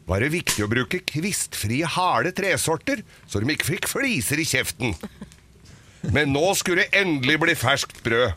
[0.10, 4.98] var det viktig å bruke kvistfrie, harde tresorter, så de ikke fikk fliser i kjeften.
[6.14, 8.34] Men nå skulle det endelig bli ferskt brød.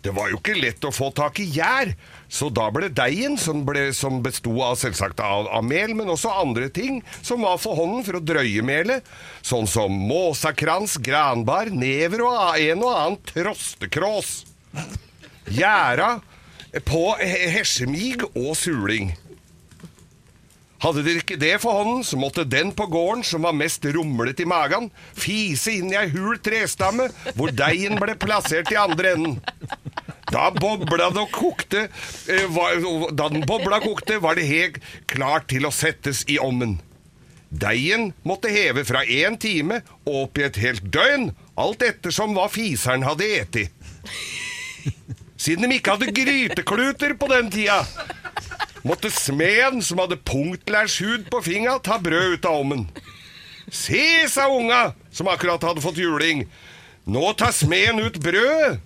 [0.00, 1.92] Det var jo ikke lett å få tak i gjær,
[2.30, 6.30] så da ble deigen, som, ble, som besto av selvsagt av, av mel, men også
[6.44, 9.06] andre ting som var for hånden for å drøye melet,
[9.42, 14.30] sånn som måsakrans, granbar, never og en og annen trostekrås.
[15.50, 16.20] Gjæra
[16.86, 19.10] på he- hesjemig og suling.
[20.80, 24.38] Hadde dere ikke det for hånden, så måtte den på gården som var mest rumlet
[24.40, 29.34] i magen, fise inn i ei hul trestamme, hvor deigen ble plassert i andre enden.
[30.30, 31.88] Da bobla det og kokte
[32.30, 32.58] eh,
[33.16, 34.78] Da den bobla kokte, var det helt
[35.10, 36.78] klart til å settes i ommen.
[37.50, 42.46] Deigen måtte heve fra én time og opp i et helt døgn, alt ettersom hva
[42.52, 43.64] fiseren hadde eti.
[45.40, 47.80] Siden de ikke hadde grytekluter på den tida,
[48.86, 52.86] måtte smeden som hadde punktlærs-hud på finga, ta brød ut av ovnen.
[53.70, 56.44] Se, sa unga, som akkurat hadde fått juling.
[57.10, 58.78] Nå tar smeden ut brødet.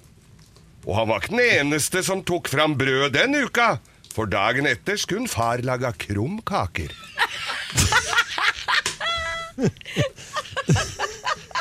[0.85, 3.79] Og han var ikke den eneste som tok fram brød den uka,
[4.14, 6.92] for dagen etter skulle far laga krumkaker.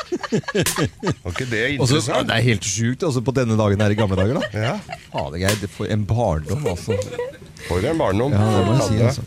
[0.04, 2.28] Var ikke det Og så- interessant?
[2.28, 4.40] det er helt sjukt altså, på denne dagen her i gamle dager.
[4.40, 4.48] da.
[4.52, 4.78] Ja,
[5.12, 6.96] Fader, Geir, det får en barndom, altså.
[7.68, 8.32] for en barndom.
[8.32, 9.02] Ja, det må jeg si.
[9.04, 9.22] Altså.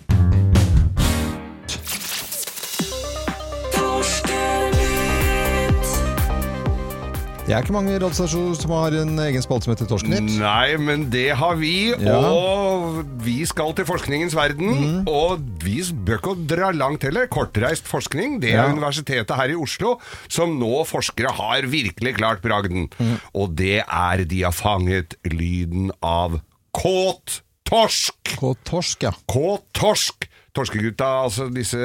[7.48, 10.26] Det er ikke mange radiostasjoner som har en egen spalte som heter Torsknytt.
[10.36, 12.18] Nei, men det har vi, Ja.
[12.28, 14.74] og vi skal til forskningens verden.
[14.76, 15.08] Mm.
[15.08, 17.26] Og vi bør ikke dra langt heller.
[17.32, 18.74] Kortreist forskning, det er Ja.
[18.74, 19.96] universitetet her i Oslo,
[20.28, 22.90] som nå forskere har virkelig klart bragden.
[23.00, 23.16] Mm.
[23.34, 26.42] Og det er de har fanget lyden av
[26.74, 28.36] kåt torsk.
[28.36, 29.12] Kåt torsk, ja.
[29.26, 30.28] Kåt torsk.
[30.58, 31.78] Torskegutta, altså disse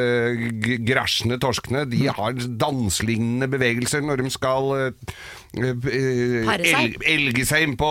[0.88, 2.14] græsjende torskene, de Mm.
[2.16, 2.32] har
[2.62, 5.12] danselignende bevegelser når de skal eh,
[5.60, 6.96] eh, Pare seg.
[6.96, 7.90] el- elge seg inn på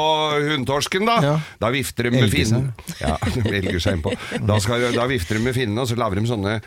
[0.49, 1.17] hunntorsken, da.
[1.21, 1.35] Ja.
[1.61, 2.71] Da vifter de med finnen.
[2.99, 4.15] Ja, de elger seg innpå.
[4.47, 6.57] Da, skal, da vifter de med finnene, og så lager de sånne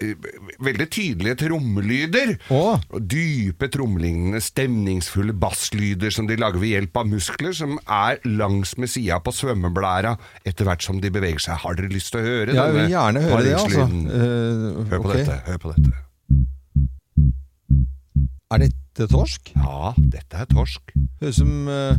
[0.00, 2.34] veldig tydelige trommelyder.
[2.52, 2.80] Oh.
[2.90, 8.92] Dype, tromlignende, stemningsfulle basslyder som de lager ved hjelp av muskler som er langs med
[8.92, 10.16] sida på svømmeblæra
[10.48, 11.60] etter hvert som de beveger seg.
[11.64, 13.88] Har dere lyst til å høre Ja, jeg vil denne gjerne høre det, altså.
[13.90, 15.20] Eh, Hør på okay.
[15.20, 15.42] dette.
[15.50, 16.06] Hør på dette.
[18.50, 19.52] Er dette torsk?
[19.54, 20.90] Ja, dette er torsk.
[21.20, 21.94] Høres ut som uh,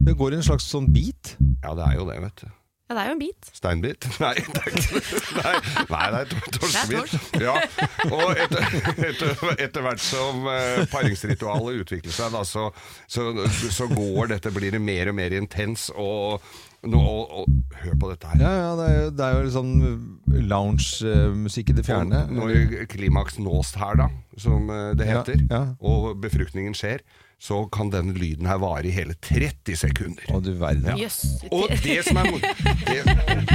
[0.00, 1.34] Det går i en slags sånn bit.
[1.60, 2.48] Ja, det er jo det, vet du.
[2.90, 3.48] Ja, det er jo en bit.
[3.54, 4.06] Steinbit?
[4.22, 4.72] Nei, det er
[5.86, 7.12] Nei, nei det er torskebit.
[7.38, 7.52] Ja.
[8.10, 8.64] Og etter,
[9.06, 12.64] etter, etter hvert som eh, paringsritualet utvikler seg, da, så,
[13.06, 13.28] så,
[13.70, 15.86] så går dette, blir det mer og mer intens.
[15.94, 16.42] Og,
[16.82, 18.42] nå, og, og hør på dette her.
[18.42, 19.72] Ja, ja, det er jo, det er jo litt sånn
[20.50, 22.24] lounge-musikk i det fjerne.
[22.34, 25.62] Når klimaks nås her, da, som eh, det Ja, heter, ja.
[25.78, 27.06] og befruktningen skjer,
[27.40, 30.26] så kan denne lyden her vare i hele 30 sekunder.
[30.28, 30.92] Å, du verden.
[31.00, 31.22] Jøss.
[31.50, 32.26] Og det som, er,
[32.84, 32.98] det,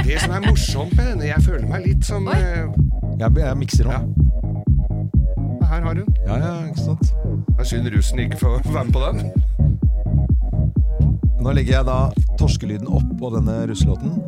[0.08, 2.34] det som er morsomt med denne Jeg føler meg litt som Oi.
[2.34, 2.66] eh,
[3.20, 4.00] Jeg, jeg mikser Ja.
[4.02, 4.24] nå.
[5.66, 6.10] Her har hun.
[6.26, 7.12] Ja, ja, ikke sant.
[7.46, 9.18] Det er synd russen ikke får være med på den.
[11.42, 11.96] Nå legger jeg da
[12.40, 14.18] torskelyden oppå denne russelåten.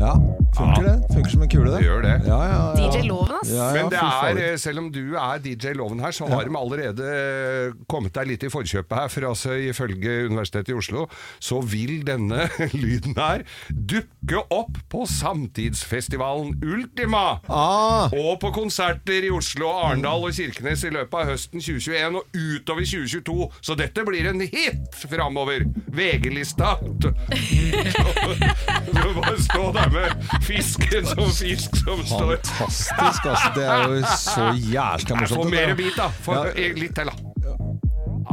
[0.00, 0.14] Ja,
[0.56, 0.94] funker det?
[1.12, 1.78] Funker som en kule, det.
[1.82, 2.12] Det gjør det.
[2.24, 2.88] Ja, ja, ja.
[2.88, 3.50] DJ Loven, ass.
[3.52, 6.44] Ja, ja, Men det er, eh, selv om du er DJ Loven her, så har
[6.48, 9.08] de allerede eh, kommet deg litt i forkjøpet her.
[9.12, 11.04] For altså, ifølge Universitetet i Oslo
[11.38, 12.46] så vil denne
[12.82, 17.26] lyden her dukke opp på samtidsfestivalen Ultima.
[17.52, 22.24] Ah, Og på konserter i Oslo, Arendal og Kirkenes i løpet av høsten 2021 og
[22.40, 23.50] utover 2022.
[23.60, 25.66] Så dette blir en hit framover.
[25.92, 26.76] VG-lista.
[29.20, 33.52] Bare stå der med fisken som fisk som står fantastisk, altså.
[33.54, 35.44] Det er jo så jævla morsomt.
[35.44, 36.08] Få mer bit, da.
[36.24, 36.44] Få Ja.
[36.54, 38.30] eh, litt til, da.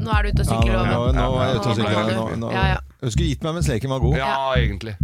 [0.00, 1.14] Nå er du ute og Ja, sykler, nå, Loven.
[1.14, 2.14] nå, nå er jeg ute og sykler.
[2.16, 2.50] Nå, du- nå.
[2.52, 2.76] Ja, ja.
[3.02, 4.16] Jeg skulle gitt meg mens leken var god.
[4.16, 4.94] Ja, egentlig.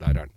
[0.00, 0.30] Der er den.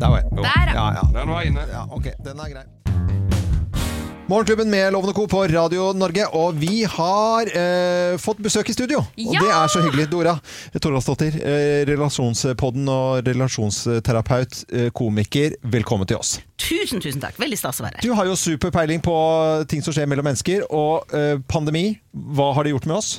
[0.00, 0.30] Der var jeg.
[0.32, 0.72] Der, ja.
[0.74, 1.20] Ja, ja.
[1.20, 1.60] Den var inne.
[1.70, 2.64] Ja, ok, den er grei.
[4.32, 5.26] Morgenklubben med Lovende Co.
[5.28, 9.02] på Radio Norge, og vi har eh, fått besøk i studio.
[9.02, 9.42] Og Ja!
[9.42, 10.06] det er så hyggelig.
[10.08, 10.32] Dora
[10.80, 15.58] Toralsdottir, eh, relasjonspodden og relasjonsterapeut, eh, komiker.
[15.60, 16.38] Velkommen til oss.
[16.56, 17.36] Tusen, tusen takk.
[17.36, 18.06] Veldig stas å være her.
[18.08, 19.18] Du har jo superpeiling på
[19.68, 21.98] ting som skjer mellom mennesker, og eh, pandemi.
[22.16, 23.18] Hva har det gjort med oss?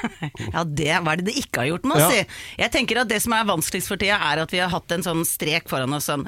[0.54, 2.10] Ja, det Hva er det det ikke har gjort med oss, Ja.
[2.24, 2.40] si?
[2.62, 5.02] Jeg tenker at Det som er vanskeligst for tida, er at vi har hatt en
[5.06, 6.06] sånn strek foran oss.
[6.10, 6.24] Sånn,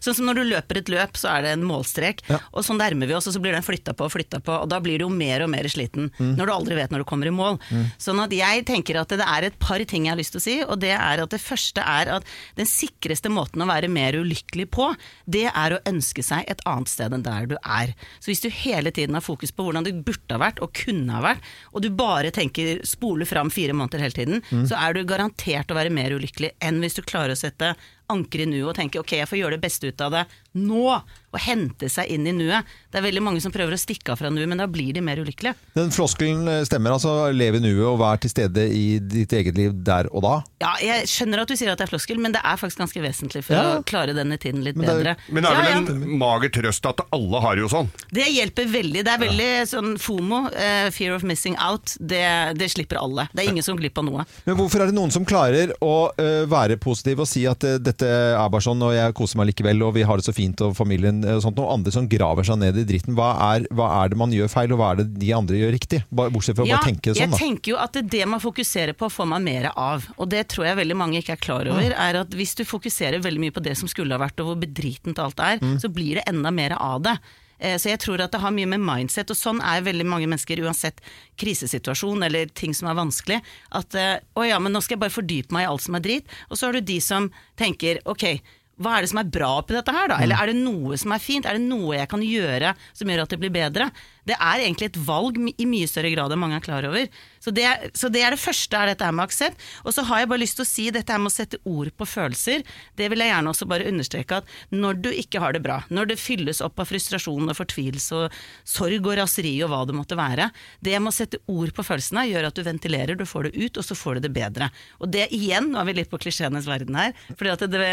[0.00, 2.22] sånn som når du løper et løp, så er det en målstrek.
[2.30, 2.38] Ja.
[2.54, 4.54] Og sånn nærmer vi oss, og så blir den flytta på og flytta på.
[4.62, 6.36] Og da blir du jo mer og mer sliten Mm.
[6.38, 7.58] når du aldri vet når du kommer i mål.
[7.98, 10.44] Sånn at jeg tenker at det er et par ting jeg har lyst til å
[10.46, 12.24] si, og det er at det første er at
[12.56, 14.94] den sikreste måten å være mer ulykkelig på,
[15.28, 17.94] det er å ønske seg et annet sted enn der du er.
[18.20, 21.10] Så hvis du hele tiden har fokus på hvordan det burde ha vært og kunne
[21.12, 21.42] ha vært,
[21.74, 22.80] og du bare tenker
[23.16, 26.80] spole fram fire måneder hele tiden, så er du garantert å være mer ulykkelig enn
[26.82, 27.74] hvis du klarer å sette
[28.12, 30.24] anker i nuet og tenke ok, jeg får gjøre det beste ut av det
[30.54, 31.00] nå,
[31.36, 32.66] å hente seg inn i nuet.
[32.90, 35.02] Det er veldig mange som prøver å stikke av fra nuet, men da blir de
[35.04, 35.56] mer ulykkelige.
[35.76, 37.14] Den floskelen eh, stemmer, altså.
[37.36, 40.34] Lev i nuet og vær til stede i ditt eget liv der og da.
[40.62, 43.02] Ja, jeg skjønner at du sier at det er floskel, men det er faktisk ganske
[43.04, 43.76] vesentlig for Ja.
[43.76, 45.16] å klare denne tiden litt Men det bedre.
[45.28, 45.78] Men det er vel ja.
[45.78, 47.90] en mager trøst at alle har jo sånn.
[48.14, 49.04] Det hjelper veldig.
[49.06, 52.24] Det er veldig sånn FOMO, uh, fear of missing out, det,
[52.58, 53.28] det slipper alle.
[53.32, 54.26] Det er ingen som glipper av noe.
[54.46, 57.76] Men hvorfor er det noen som klarer å uh, være positiv og si at uh,
[57.82, 60.60] dette er bare sånn, og jeg koser meg likevel, og vi har det så fint,
[60.64, 63.14] og familien sånt, og andre som graver seg ned i dritten?
[63.18, 65.72] Hva er, hva er det man gjør feil, og hva er det de andre gjør
[65.76, 66.02] riktig?
[66.10, 67.36] Bortsett fra å Ja, bare tenke sånn, jeg da.
[67.40, 70.06] tenker jo at det, det man fokuserer på, får man mer av.
[70.18, 71.90] Og det tror jeg veldig mange ikke er klar over.
[71.92, 74.60] er at Hvis du fokuserer veldig mye på det som skulle ha vært, og hvor
[74.66, 75.78] bedritent alt er, Mm.
[75.80, 77.18] så blir det enda mer av det.
[77.58, 80.26] Eh, Så jeg tror at det har mye med mindset, og sånn er veldig mange
[80.28, 81.00] mennesker uansett
[81.40, 83.40] krisesituasjon eller ting som er vanskelig.
[83.72, 86.04] At eh, å ja, men nå skal jeg bare fordype meg i alt som er
[86.04, 86.24] drit.
[86.50, 88.40] Og så har du de som tenker ok,
[88.76, 90.18] hva er det som er bra oppi dette her, da?
[90.20, 91.46] Eller er det noe som er fint?
[91.48, 93.88] Er det noe jeg kan gjøre som gjør at det blir bedre?
[94.26, 97.06] Det er egentlig et valg i mye større grad enn mange er klar over.
[97.42, 99.60] Så det, er- så det er det første, er dette her med aksept.
[99.86, 101.92] Og så har jeg bare lyst til å si dette her med å sette ord
[101.94, 102.64] på følelser.
[102.98, 106.10] Det vil jeg gjerne også bare understreke at når du ikke har det bra, når
[106.10, 108.36] det fylles opp av frustrasjon og fortvilelse og
[108.66, 110.50] sorg og raseri og hva det måtte være,
[110.82, 113.78] det med å sette ord på følelsene gjør at du ventilerer, du får det ut,
[113.78, 114.70] og så får du det bedre.
[114.98, 117.90] Og det igjen, nå er vi litt på klisjeenes verden her, fordi at det,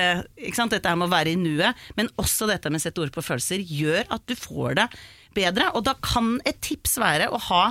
[0.73, 3.23] dette her med å være i nuet, men også dette med å sette ord på
[3.25, 4.87] følelser, gjør at du får det
[5.35, 5.69] bedre.
[5.77, 7.65] Og da kan et tips være å ha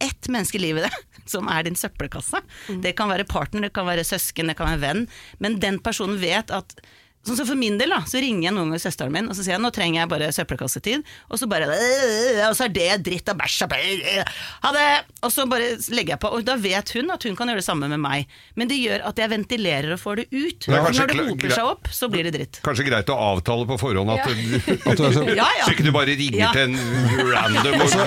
[0.00, 0.94] ett menneske i livet
[1.32, 2.40] som er din søppelkasse.
[2.84, 5.06] Det kan være partner, det kan være søsken, det kan være venn,
[5.38, 6.74] men den personen vet at
[7.20, 9.42] Sånn som For min del da, så ringer jeg noen ganger søsteren min og så
[9.44, 11.02] sier jeg, nå trenger jeg bare søppelkassetid.
[11.28, 13.74] Og så bare «Øh, Og så er det dritt og bæsj og
[14.64, 14.86] Ha det!
[15.22, 16.30] Og så bare legger jeg på.
[16.32, 18.24] Og da vet hun at hun kan gjøre det samme med meg.
[18.56, 20.64] Men det gjør at jeg ventilerer og får det ut.
[20.64, 22.60] Det kanskje når det hoper seg opp, så blir det dritt.
[22.64, 25.66] Kanskje greit å avtale på forhånd at, du, At du så- Ja, ja.
[25.68, 26.50] så ikke du bare ringer Ja.
[26.56, 26.78] til en
[27.34, 27.98] random og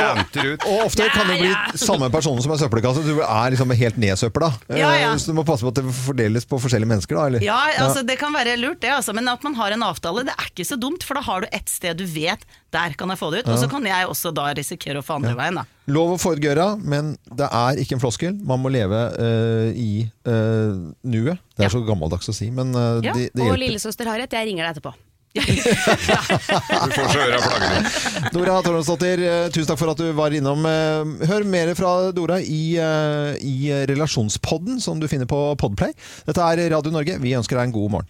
[0.00, 0.64] ranter ut.
[0.64, 1.76] Og ofte kan det bli Ja, ja.
[1.84, 3.04] samme person som er søppelkasse.
[3.04, 4.50] Du er liksom helt nedsøpla.
[4.72, 5.12] Ja, ja.
[5.20, 7.26] Så du må passe på at det fordeles på forskjellige mennesker, da.
[7.30, 7.44] Eller?
[7.44, 9.12] Ja, altså det kan være lurt det, altså.
[9.16, 11.02] men at man har en avtale, det er ikke så dumt.
[11.02, 12.44] For da har du ett sted du vet,
[12.76, 13.50] der kan jeg få det ut.
[13.50, 15.64] Og så kan jeg også da risikere å få andre veien, da.
[15.90, 18.38] Lov å foregøre, men det er ikke en floskel.
[18.46, 21.42] Man må leve uh, i uh, nuet.
[21.56, 21.72] Det er Ja.
[21.74, 23.62] så gammeldags å si, men uh, Ja, det, det Og hjelper.
[23.66, 24.94] lillesøster har rett, jeg ringer deg etterpå.
[25.36, 27.90] Du får så øra flaggene.
[28.34, 30.64] Dora Torjonsdottir, eh, tusen takk for at du var innom.
[31.28, 32.76] Hør mer fra Dora i,
[33.44, 33.56] i
[33.90, 35.92] Relasjonspodden, som du finner på Podplay.
[36.28, 37.18] Dette er Radio Norge.
[37.20, 38.08] Vi ønsker deg en god morgen.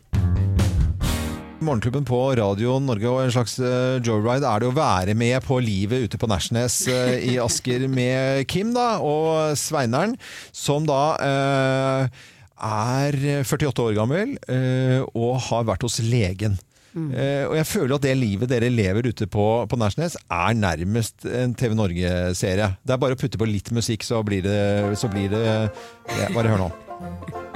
[1.66, 5.58] Morgenklubben på Radio Norge og en slags eh, joyride er det å være med på
[5.64, 10.14] livet ute på Nærsnes eh, i Asker med Kim da, og Sveineren,
[10.54, 12.22] som da eh,
[12.56, 16.56] er 48 år gammel eh, og har vært hos legen.
[16.96, 21.26] Eh, og jeg føler at det livet dere lever ute på, på Nærsnes er nærmest
[21.28, 22.72] en TV Norge-serie.
[22.80, 26.32] Det er bare å putte på litt musikk, så blir det, så blir det ja,
[26.32, 26.72] Bare hør nå.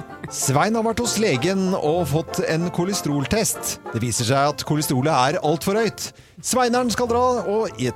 [0.30, 3.80] Svein har vært hos legen og fått en kolesteroltest.
[3.90, 6.04] Det viser seg at kolesterolet er altfor høyt.
[6.42, 7.94] Sveineren skal dra og et,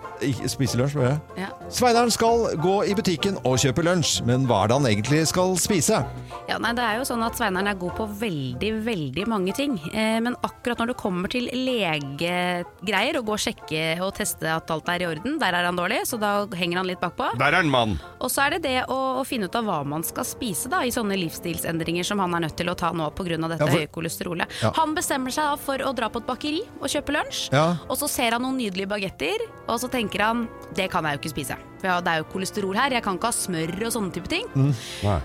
[0.52, 0.98] spise lunsj.
[1.38, 1.48] Ja.
[1.72, 5.54] Sveineren skal gå i butikken og kjøpe lunsj, men hva er det han egentlig skal
[5.60, 6.02] spise?
[6.48, 9.78] Ja, nei, det er jo sånn at Sveineren er god på veldig, veldig mange ting.
[9.94, 14.70] Eh, men akkurat når det kommer til legegreier, og gå og sjekke og teste at
[14.74, 17.30] alt er i orden, der er han dårlig, så da henger han litt bakpå.
[17.40, 17.96] Der er en mann.
[18.20, 20.82] Og så er det det å, å finne ut av hva man skal spise da,
[20.84, 23.24] i sånne livsstilsendringer som han er nødt til å ta nå pga.
[23.24, 24.52] dette Ja, for- høye kolesterolet.
[24.62, 24.72] Ja.
[24.78, 27.48] Han bestemmer seg da for å dra på et bakeri og kjøpe lunsj.
[27.54, 27.66] Ja.
[27.88, 31.22] Og så ser han noen nydelige bagetter, og så tenker han det kan jeg jo
[31.22, 31.56] ikke spise.
[31.84, 34.30] For ja, det er jo kolesterol her, jeg kan ikke ha smør og sånne type
[34.32, 34.46] ting.
[34.56, 34.70] Mm.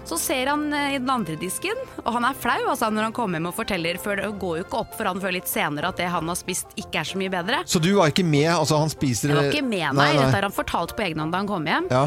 [0.10, 3.16] Så ser han eh, i den andre disken, og han er flau altså, når han
[3.16, 5.94] kommer hjem og forteller, for det går jo ikke opp for han før litt senere
[5.94, 7.62] at det han har spist ikke er så mye bedre.
[7.70, 8.50] Så du var ikke med?
[8.52, 10.10] Altså, han spiser Jeg var ikke med, nei.
[10.18, 11.90] Dette har han fortalt på egen hånd da han kom hjem.
[11.94, 12.04] Ja.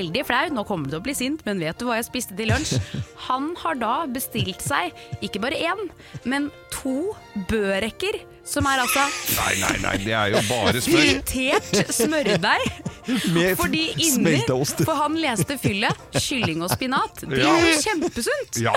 [0.00, 2.36] Veldig flau, nå kommer du til å bli sint, men vet du hva jeg spiste
[2.38, 2.80] til lunsj?
[3.30, 5.86] Han har da bestilt seg ikke bare én,
[6.28, 7.12] men to
[7.50, 9.04] børekker, som er altså
[9.36, 11.00] Nei, nei, nei, det er jo bare smør.
[11.00, 12.70] fritert smørdeig.
[13.34, 14.82] Med Fordi inni, ost.
[14.86, 17.22] for han leste fyllet, kylling og spinat.
[17.24, 17.54] Det Ja.
[17.56, 18.60] er jo kjempesunt!
[18.62, 18.74] Ja,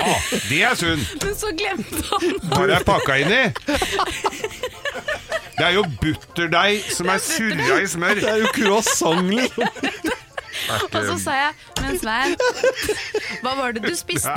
[0.49, 1.23] det er sunt.
[1.23, 3.43] Men så glemte han Hva er det pakka inn i?
[5.53, 8.15] Det er jo butterdeig som er surra i smør.
[8.23, 9.67] Det er jo croissant, liksom.
[10.83, 12.35] Og så sa jeg, men Svein,
[13.43, 14.33] hva var det du spiste?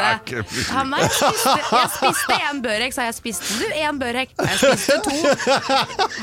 [0.73, 3.17] Han nei, jeg spiste, jeg spiste en børek, sa jeg.
[3.17, 4.35] Spiste du en børek?
[4.37, 5.15] Jeg spiste to.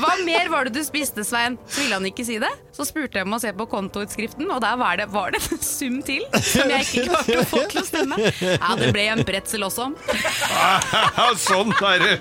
[0.00, 1.58] Hva mer var det du spiste, Svein?
[1.68, 2.52] Så ville han ikke si det.
[2.74, 5.62] Så spurte jeg om å se på kontoutskriften, og der var det, var det en
[5.64, 8.18] sum til som jeg ikke klarte å få til å stemme.
[8.42, 9.90] Ja, det ble en pretzel også.
[11.48, 12.16] sånn er det.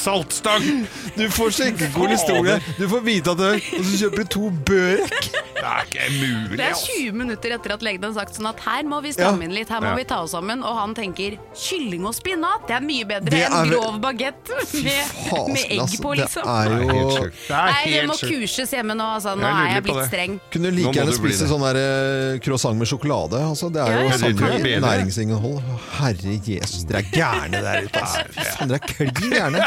[0.00, 0.86] Saltstang!
[1.16, 2.60] Du får skjeggekål i stolen.
[2.78, 5.28] Du får vite at det er Og så kjøper du to børek.
[5.54, 6.56] Det er ikke mulig.
[6.58, 6.96] Det er altså.
[6.98, 9.70] 20 minutter etter at legen har sagt sånn at her må vi stramme inn litt,
[9.72, 9.96] her må Ja.
[9.96, 10.60] vi ta oss sammen.
[10.66, 14.50] Og han tenker kylling og spinat, det er mye bedre enn grov bagett
[14.84, 15.14] med,
[15.54, 16.02] med egg altså.
[16.04, 16.44] på, Det liksom.
[16.44, 17.38] Det er helt jo sjukt.
[17.48, 19.34] Det er Nei, jeg må kurses hjemme nå, altså.
[19.40, 20.36] Nå er jeg blitt streng.
[20.52, 23.40] Kunne like gjerne spise sånn der eh, croissant med sjokolade.
[23.48, 24.18] Altså, det er jo ja.
[24.24, 25.62] Samme næringsinnhold.
[26.00, 28.04] Herre Jesus, dere er gærne der ute.
[28.04, 28.68] Altså.
[28.68, 29.64] Dere er klin gærne.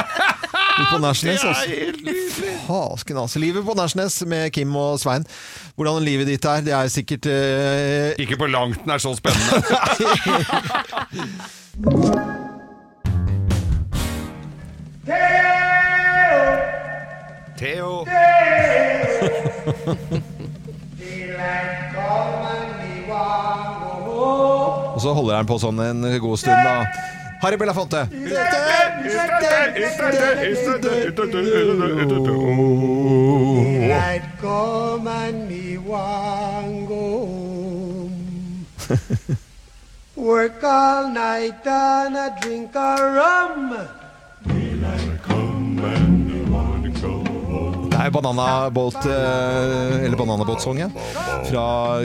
[0.91, 1.65] På Nesjnes, altså.
[2.67, 3.39] Fasken, altså.
[3.41, 5.25] Livet på Nesjnes med Kim og Svein.
[5.75, 8.13] Hvordan livet ditt er, det er sikkert uh...
[8.21, 9.61] Ikke på langt nær så spennende.
[17.57, 18.05] Theo!
[24.97, 27.16] Og så holder han på sånn en god stund, da.
[27.41, 28.07] Harry Belafonte.
[34.41, 35.49] Come and
[36.87, 38.67] go home.
[40.15, 43.77] Work all night and a drink a rum.
[47.89, 50.89] Det er Bananabåt, eh, eller Bananabåtsong, ja.
[51.49, 52.01] Fra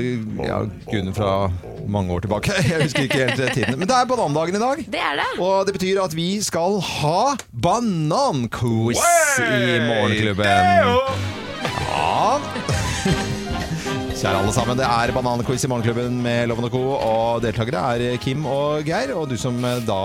[0.46, 1.50] ja, gudene fra
[1.88, 2.52] mange år tilbake.
[2.70, 3.78] Jeg husker ikke helt tiden.
[3.78, 4.84] Men det er banandagen i dag.
[4.94, 5.28] Det er det.
[5.42, 9.02] Og det betyr at vi skal ha banankos
[9.38, 10.46] i Morgenklubben.
[10.46, 10.98] Ja.
[14.22, 16.82] Kjære alle sammen, det er bananquiz i Morgenklubben med Loven og Co.
[16.94, 19.16] Og deltakere er Kim og Geir.
[19.16, 20.02] Og du som da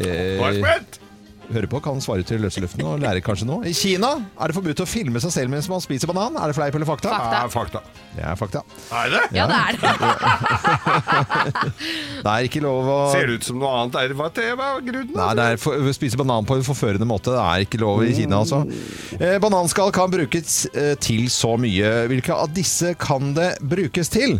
[0.00, 1.04] eh!
[1.52, 3.60] Hører på, kan svare til løse luften og lære kanskje noe.
[3.68, 6.32] I Kina er det forbudt å filme seg selv mens man spiser banan.
[6.40, 7.08] Er det fleip eller fakta?
[7.12, 7.38] Fakta.
[7.40, 7.80] Er fakta.
[8.14, 8.60] Det er fakta.
[9.00, 9.22] Er det?
[9.36, 9.88] Ja, det er det.
[12.18, 13.94] Det er ikke lov å Ser ut som noe annet.
[14.00, 15.14] Er det hva det grunnen?
[15.14, 17.30] Nei, det er for, spise banan på en forførende måte.
[17.34, 18.58] Det er ikke lov i Kina, altså.
[19.18, 21.88] Eh, bananskall kan brukes eh, til så mye.
[22.10, 24.38] Hvilke av disse kan det brukes til?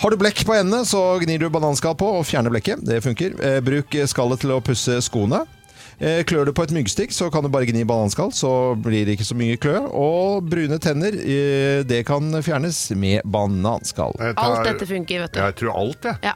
[0.00, 2.78] Har du blekk på endene, så gnir du bananskall på og fjerner blekket.
[2.88, 3.30] Det funker.
[3.44, 5.40] Eh, bruk skallet til å pusse skoene.
[6.00, 9.18] Eh, Klør du på et myggstikk, så kan du bare gni bananskall, så blir det
[9.18, 9.74] ikke så mye klø.
[9.92, 14.14] Og brune tenner, eh, det kan fjernes med bananskall.
[14.18, 15.40] Jeg tar- Alt dette funker, vet du.
[15.40, 16.16] Jeg tror alt, jeg.
[16.24, 16.34] Ja,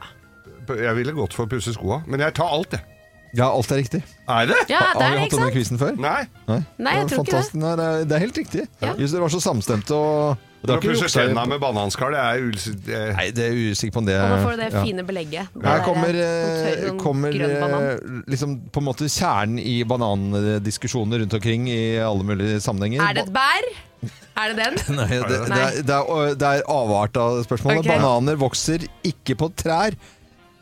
[0.67, 2.81] Jeg ville gått for å pusse skoa, men jeg tar alt, jeg.
[3.35, 4.01] Ja, alt er riktig.
[4.29, 4.55] Er det?
[4.69, 5.53] ja det Har er vi det, hatt ikke denne sant?
[5.53, 5.97] quizen før?
[5.99, 6.27] Nei.
[6.79, 7.33] Nei, jeg tror ikke det.
[7.35, 7.53] Fantastisk.
[7.55, 8.67] Nei, det, er, det er helt riktig.
[8.81, 8.93] Ja.
[8.97, 13.09] Just det var så samstemt og det har ikke juksa med bananskall, det er.
[13.15, 14.83] Nei, det er usikker på om det Og nå får det ja.
[14.83, 15.55] fine belegget.
[15.55, 21.69] Det Her kommer, eh, kommer eh, liksom på en måte kjernen i banandiskusjoner rundt omkring
[21.71, 23.03] i alle mulige sammenhenger.
[23.05, 23.69] Er det et bær?
[24.35, 24.75] Er det den?
[24.99, 27.85] Nei, det, det, er, det, er, det er avart av spørsmålet.
[27.85, 27.95] Okay.
[27.95, 29.95] Bananer vokser ikke på trær.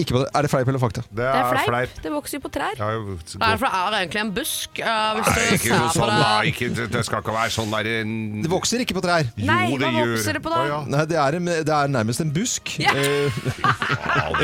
[0.04, 1.02] Ikke på, er det fleip eller fakta?
[1.10, 1.68] Det Det er fleip.
[1.72, 1.98] fleip.
[2.04, 2.76] Det vokser jo på trær.
[2.80, 4.80] Ja, jo, Det er, for, er egentlig en busk?
[4.84, 6.20] Ja, hvis Nei, du ikke ser på sånn, det.
[6.24, 6.42] da.
[6.52, 8.42] Ikke, det- det skal ikke være sånn der en...
[8.44, 9.24] Det vokser ikke på trær.
[9.38, 10.13] Jo, Nei, det hva gjør.
[10.18, 10.60] vokser det på da?
[10.63, 10.80] Å, ja.
[10.94, 12.74] Nei, det er, en, det er nærmest en busk.
[12.84, 12.92] Ja.
[12.94, 13.32] Eh,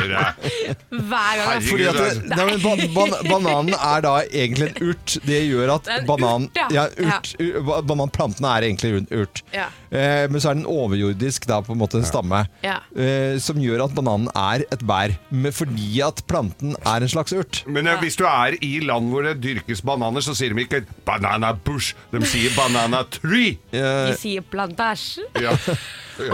[0.09, 1.47] jeg- Hver gang.
[1.49, 1.69] Herregud.
[1.69, 5.17] Fordi at det, det nei, men ban, ban, bananen er da egentlig en urt.
[5.25, 6.67] Det gjør at Det er en banan, urt, ja.
[6.71, 9.41] ja, urt, u- ba- bananplantene er egentlig en urt.
[9.53, 9.67] Ja.
[9.91, 12.79] Eh, men så er den overjordisk, da på en måte en stamme, Ja.
[12.95, 15.15] eh, som gjør at bananen er et bær.
[15.31, 17.63] Men fordi at planten er en slags urt.
[17.67, 20.83] Men eh, hvis du er i land hvor det dyrkes bananer, så sier de ikke
[21.05, 23.57] 'banana bush', de sier 'banana tree'.
[23.71, 25.21] Eh, De sier plantasje.
[25.41, 25.55] Ja.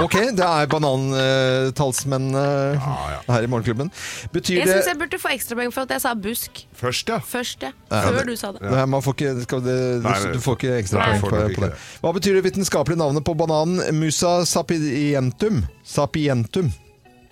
[0.01, 3.19] ok, det er banantalsmenn eh, ja.
[3.33, 3.91] her i Morgenklubben.
[4.33, 7.19] Betyr Jeg det syns jeg burde få ekstrapoeng for at jeg sa busk Først, ja.
[7.19, 7.71] først, ja.
[7.91, 8.61] Ja, Før det- du sa det.
[8.61, 11.05] Nei, man får ikke, skal det, Nei, du får ikke ekstra Nei.
[11.05, 11.77] poeng Får på, nok på ikke det.
[12.01, 15.63] Hva betyr det vitenskapelige navnet på bananen Musa sapientum?
[15.85, 16.73] Sapientum.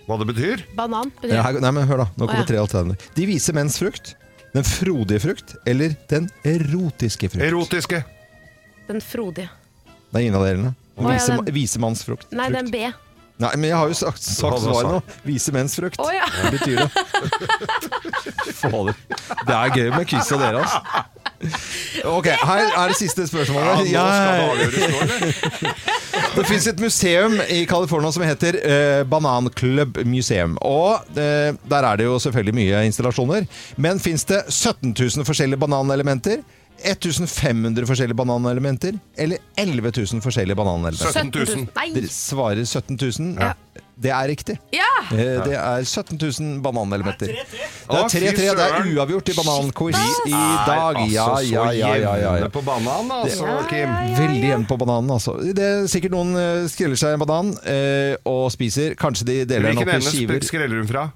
[0.04, 0.62] Hva det betyr?
[0.76, 2.48] Banan betyr Ja, her, nei, men hør da, nå Å, kommer ja.
[2.50, 3.10] tre alternativer.
[3.16, 4.14] De vise menns frukt,
[4.54, 7.44] den frodige frukt, eller den erotiske frukt.
[7.46, 8.02] Erotiske.
[8.88, 9.48] den frodige.
[10.12, 10.74] det er ingen av delene.
[10.94, 12.28] Å, ja, Vise, den- Visemanns frukt.
[12.36, 12.84] Nei, den B.
[13.42, 15.00] Nei, men jeg har jo sagt, sagt svaret nå.
[15.26, 15.98] Vise menns frukt.
[15.98, 16.28] Å ja.
[16.30, 16.90] Hva betyr det?
[18.60, 18.94] Fader.
[19.48, 21.04] Det er gøy med quiz av dere, altså.
[22.08, 23.90] Ok, her er det siste spørsmålet.
[23.92, 25.76] Ja, nå skal det avgjøres nå, eller?
[26.34, 30.56] Det fins et museum i California som heter eh, Banan Club Museum.
[30.66, 33.46] Og eh, der er det jo selvfølgelig mye installasjoner.
[33.82, 36.42] Men fins det 17 000 forskjellige bananelementer?
[36.84, 38.98] 1500 forskjellige bananelementer?
[39.16, 41.12] Eller 11 000 forskjellige bananelementer?
[41.12, 41.66] 17 000.
[41.78, 41.88] Nei!
[41.94, 43.34] Dere svarer 17 000.
[43.38, 43.52] Ja.
[43.94, 44.56] Det er riktig.
[44.74, 44.88] Ja!
[45.14, 47.26] Eh, Det er 17 000 bananelementer.
[47.30, 47.36] Det
[47.86, 48.34] er 3-3.
[48.34, 50.32] Det er uavgjort i bananquiz i
[50.66, 50.98] dag.
[51.12, 52.48] Ja, altså ja, ja, ja, ja, ja.
[52.50, 53.92] på bananen, altså, Kim.
[54.18, 55.36] Veldig jevn på bananen, altså.
[55.54, 58.96] Det er sikkert noen eh, skreller seg en banan eh, og spiser.
[58.98, 60.42] Kanskje de deler den opp i skiver.
[60.42, 61.06] skreller hun fra?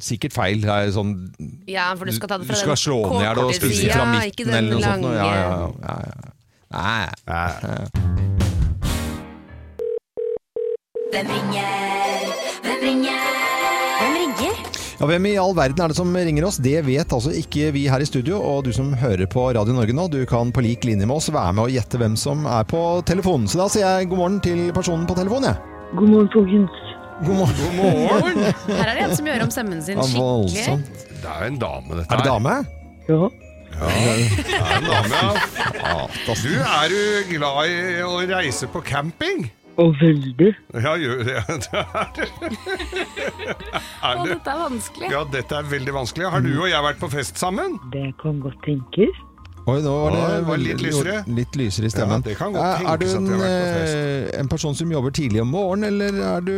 [0.00, 0.64] Sikkert feil.
[0.64, 1.12] Er sånn
[1.68, 3.52] Ja, for du skal ta det Du fra skal den slå den i hjel og
[3.58, 5.04] spise sida, fra ikke midten den eller noe sånt.
[5.04, 5.16] lange.
[5.20, 6.32] Ja, ja, ja, ja.
[6.72, 7.04] Nei.
[7.28, 8.31] Nei.
[11.12, 11.64] Hvem ringer?
[12.64, 13.24] Hvem ringer?
[13.98, 14.60] Hvem ringer?
[15.00, 16.56] Ja, Hvem i all verden er det som ringer oss?
[16.64, 18.38] Det vet altså ikke vi her i studio.
[18.40, 21.28] Og du som hører på Radio Norge nå, du kan på lik linje med oss
[21.28, 23.44] være med og gjette hvem som er på telefonen.
[23.44, 25.92] Så da sier jeg god morgen til personen på telefonen, jeg.
[26.00, 26.82] God morgen, folkens.
[27.28, 27.60] God morgen.
[27.60, 28.44] God morgen!
[28.72, 31.08] Her er det en som gjør om stemmen sin Ja, skikkelig.
[31.12, 32.16] Det er en dame, dette her.
[32.16, 32.56] Er det dame?
[32.56, 32.78] dame?
[33.12, 33.32] Ja.
[33.76, 36.06] Det er en dame, ja.
[36.24, 39.50] Du, er du glad i å reise på camping?
[39.80, 40.50] Og veldig.
[40.84, 41.38] Ja, gjør det.
[44.02, 45.08] Det er Å, dette er vanskelig.
[45.12, 46.26] Ja, dette er veldig vanskelig.
[46.34, 47.78] Har du og jeg vært på fest sammen?
[47.92, 49.20] Det kan godt tenkes.
[49.62, 51.16] Oi, nå var det, det var litt lysere.
[51.30, 52.18] Litt lysere i stemmen.
[52.18, 55.52] Ja, det kan godt er, er du en, eh, en person som jobber tidlig om
[55.54, 56.56] morgenen, eller er du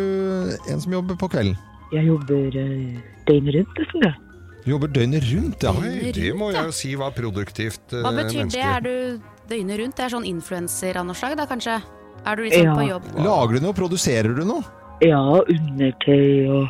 [0.72, 1.58] en som jobber på kvelden?
[1.92, 4.14] Jeg jobber uh, døgnet rundt, Liksom det.
[4.64, 5.74] Du jobber døgnet rundt, ja.
[5.76, 8.64] Oi, det må jeg jo si var produktivt eh, Hva betyr det?
[8.64, 8.94] Er du
[9.52, 9.98] døgnet rundt?
[10.00, 11.76] Det er sånn influenser av noe slag, da kanskje?
[12.26, 12.74] Er du liksom Ja.
[12.74, 13.04] på jobb?
[13.24, 13.72] Lager du noe?
[13.76, 14.62] Produserer du noe?
[15.02, 16.68] Ja, undertøy og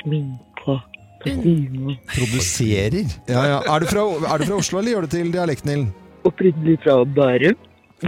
[0.00, 0.80] sminke og
[1.24, 1.96] parfyme.
[2.06, 3.06] Produserer?
[3.28, 3.60] Ja, ja.
[3.66, 5.86] Er, du fra, er du fra Oslo, eller gjør du til dialekten din?
[6.26, 7.56] Opprinnelig fra Bærum.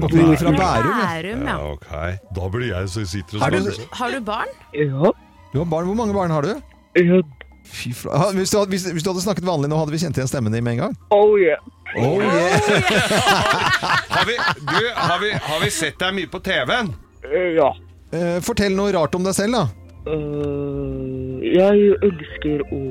[0.03, 0.93] Opprinnelig fra Bærum?
[0.93, 1.09] ja.
[1.09, 1.57] Bærum, ja.
[1.57, 1.91] Ja, ok.
[2.37, 3.97] Da blir jeg så sitter Er og du, snakker.
[4.03, 4.55] Har du barn?
[4.75, 5.13] Ja.
[5.53, 5.87] du har barn.
[5.87, 6.55] Hvor mange barn har du?
[6.99, 7.21] ja.
[7.69, 8.31] Fy fra...
[8.35, 10.55] Hvis, du hadde, hvis, hvis du hadde snakket vanlig nå, hadde vi kjent igjen stemmen
[10.55, 10.95] din med en gang.
[11.15, 11.61] Oh yeah.
[11.97, 12.61] Oh, yeah.
[14.15, 16.91] Har vi, du, har vi, har vi sett deg mye på TV-en?
[17.25, 17.69] Eh, ja.
[18.13, 19.89] Eh, fortell noe rart om deg selv, da.
[20.09, 22.83] Eh, jeg elsker å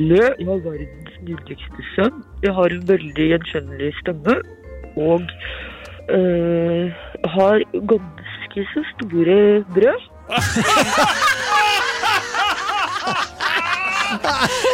[0.00, 0.22] le.
[0.22, 2.22] Jeg har verdens nydeligste sønn.
[2.44, 4.38] Jeg har en veldig gjenkjennelig stemme.
[5.00, 5.28] Og
[6.16, 7.04] eh,
[7.36, 9.38] har ganske så store
[9.76, 10.08] brød.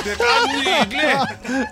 [0.07, 1.09] Dette er nydelig!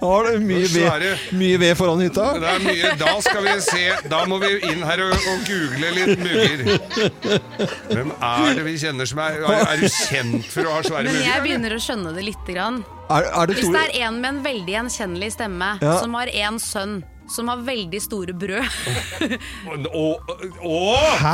[0.02, 1.04] Har du mye ved,
[1.38, 2.26] mye ved foran hytta?
[2.42, 5.92] Det er mye, da skal vi se Da må vi inn her og, og google
[5.96, 6.58] litt mugger.
[7.90, 11.08] Hvem er det vi kjenner som er Er, er du kjent for å ha svære
[11.08, 12.82] Men jeg begynner å skjønne det lite grann.
[13.08, 15.98] Er, er det Hvis det er en med en veldig gjenkjennelig stemme, Ja.
[16.02, 17.00] som har en sønn
[17.32, 18.66] som har veldig store brød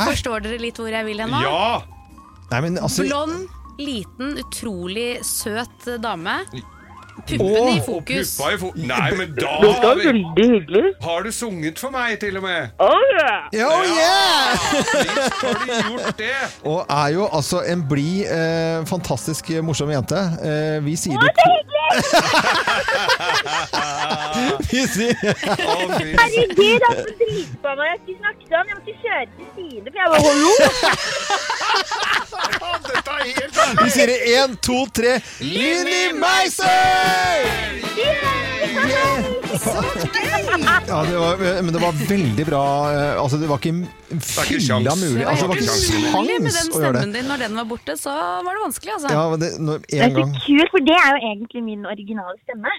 [0.07, 1.41] Forstår dere litt hvor jeg vil hen nå?
[1.43, 1.81] Ja!
[2.51, 3.47] Nei, men altså Blond,
[3.79, 6.41] liten, utrolig søt dame.
[7.21, 8.37] Puppene i fokus.
[8.39, 8.71] puppa i fo...
[8.77, 10.85] Nei, men da har, er vi, veldig hyggelig.
[11.05, 12.69] har du sunget for meg, til og med?
[12.79, 13.39] Oh yeah.
[13.53, 14.59] Ja, Oh, yeah!
[15.05, 16.35] Visst har du gjort det!
[16.65, 20.19] Og er jo altså en blid, eh, fantastisk morsom jente.
[20.43, 21.79] Eh, vi sier Å, det så hyggelig!
[24.71, 27.87] Vi sier Herregud, jeg får dritbra meg.
[27.91, 28.67] Jeg skulle snakke sånn.
[28.71, 30.53] Jeg måtte kjøre til side, for jeg var hallo.
[32.91, 37.00] Dette er helt Vi sier det én, to, tre Linni Meiser!
[40.91, 42.63] Ja, det var, men det var veldig bra.
[42.93, 43.75] eh, Altså, det var ikke
[44.11, 44.97] ikke fylla sjans.
[45.03, 45.19] mulig.
[45.21, 47.27] Det var Altså, det var ikke sjans med den stemmen din.
[47.31, 48.11] Når den var borte, så
[48.47, 49.09] var det vanskelig, altså.
[49.15, 52.37] Ja, det, når, Det er en så kult, for det er jo egentlig min originale
[52.43, 52.73] stemme.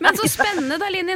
[0.04, 1.14] Men så spennende da, Linni.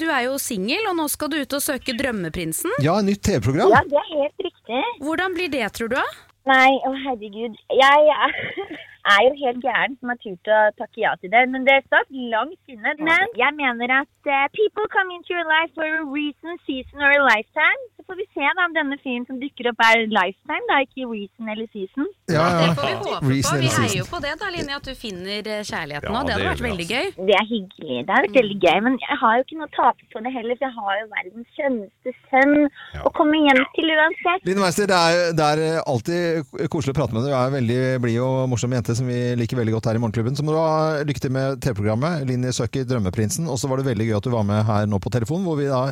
[0.00, 2.70] Du er jo singel, og nå skal du ut og søke Drømmeprinsen.
[2.80, 3.70] Ja, nytt TV-program.
[3.76, 4.82] Ja, det er helt riktig.
[5.04, 5.96] Hvordan blir det, tror du?
[6.00, 6.04] da?
[6.48, 7.56] Nei, å herregud.
[7.76, 8.36] Jeg er,
[9.14, 11.42] er jo helt gæren som har turt å takke ja til det.
[11.52, 12.94] Men det satt langt inne.
[13.00, 17.10] Men jeg mener at uh, people come into your life for a reason, season or
[17.16, 17.80] a lifetime.
[17.96, 21.06] Så får vi se da om denne fyren som dukker opp er lifetime, da ikke
[21.10, 22.08] reason eller season.
[22.30, 23.56] Ja, Det får vi håpe på.
[23.60, 26.20] Vi heier jo på det, da, Linni, at du finner eh, kjærligheten Ja, nå.
[26.24, 27.00] Det det hadde vært veldig altså.
[27.00, 27.26] gøy.
[27.30, 27.98] Det er hyggelig.
[28.06, 28.78] Det har vært veldig gøy.
[28.86, 31.06] Men jeg har jo ikke noe å tape på det heller, for jeg har jo
[31.16, 32.54] verdens skjønneste sønn
[32.94, 33.02] Ja.
[33.06, 34.46] å komme hjem til uansett.
[34.48, 37.30] Line Meister, det er, det er alltid koselig å prate med deg.
[37.30, 40.36] Du er veldig blid og morsom jente som vi liker veldig godt her i Morgenklubben.
[40.38, 42.24] Så må du ha lykke til med TV-programmet.
[42.28, 43.46] Linni søker Drømmeprinsen.
[43.50, 45.58] Og så var det veldig gøy at du var med her nå på telefon, hvor
[45.60, 45.86] vi da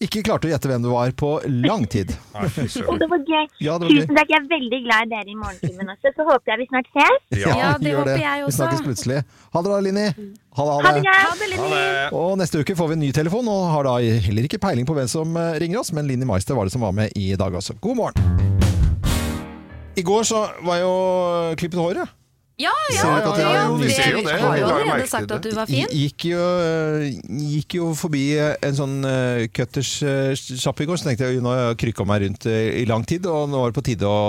[0.00, 2.14] ikke klarte å gjette hvem du var på lang tid.
[2.88, 3.48] Og det var gøy.
[3.60, 3.98] Ja, det var gøy.
[4.00, 4.30] Tusen takk.
[4.32, 6.12] Jeg er veldig glad i dere i Morgenklubben også.
[6.16, 7.18] Så håper jeg vi snart ses.
[7.42, 8.52] Ja, det gjør håper jeg også.
[8.52, 9.18] Vi snakkes plutselig.
[9.52, 10.06] Ha det da, Linni.
[10.56, 11.16] Ha det, Ha det det.
[11.20, 11.82] Ha det, Linni.
[12.16, 13.98] Og neste uke får vi en ny telefon, og har da
[14.30, 16.86] heller ikke peiling på hvem som eh, ringer oss, men Linni Meister var det som
[16.86, 17.76] var med i dag også.
[17.84, 18.48] God morgen!
[20.00, 20.96] I går så var jeg jo
[21.60, 22.19] klippet håret.
[22.60, 25.68] Ja, ja, ja, ja, ja, det, vi vi har jo allerede sagt at du var
[25.70, 25.88] fin.
[25.96, 26.40] Gikk jo,
[27.24, 31.80] gikk jo forbi en sånn uh, cutters-sjappe i går, så tenkte jeg nå har jeg
[31.86, 34.20] krykka meg rundt eh, i lang tid, og nå er det på tide å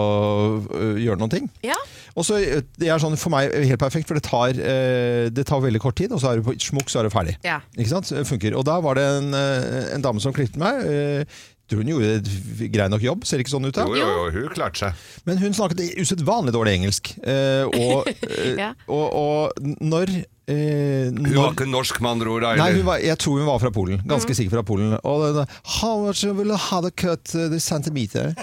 [0.63, 1.51] eh, gjøre noen ting.
[1.65, 1.75] Ja.
[2.15, 5.45] Og så, eh, Det er sånn for meg helt perfekt, for det tar, eh, det
[5.47, 7.35] tar veldig kort tid, og så er du på smukk, så er du ferdig.
[7.47, 7.59] Ja.
[7.77, 8.11] Ikke sant?
[8.27, 8.55] Funker.
[8.57, 11.27] Og da var det en, eh, en dame som klippet meg.
[11.71, 13.85] Eh, hun gjorde et grei nok jobb, ser ikke sånn ut da.
[13.87, 15.07] Jo, jo, jo, hun klarte seg.
[15.25, 17.13] Men hun snakket usedvanlig dårlig engelsk.
[17.23, 18.73] Eh, og, eh, Ja.
[18.87, 20.11] og, og når
[20.51, 22.45] eh, Hun var ikke norsk, med andre ord.
[22.59, 24.01] Nei, hun var, jeg tror hun var fra Polen.
[24.05, 24.35] Ganske Mm.
[24.35, 24.97] sikkert fra Polen.
[25.03, 25.47] Og den,
[25.79, 28.33] How much will you have a cut the centimeter?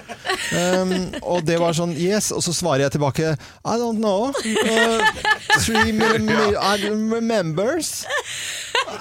[0.53, 2.31] Um, og det var sånn Yes.
[2.33, 4.31] Og så svarer jeg tilbake I don't know.
[4.33, 5.05] Uh,
[5.61, 8.05] three million I remembers.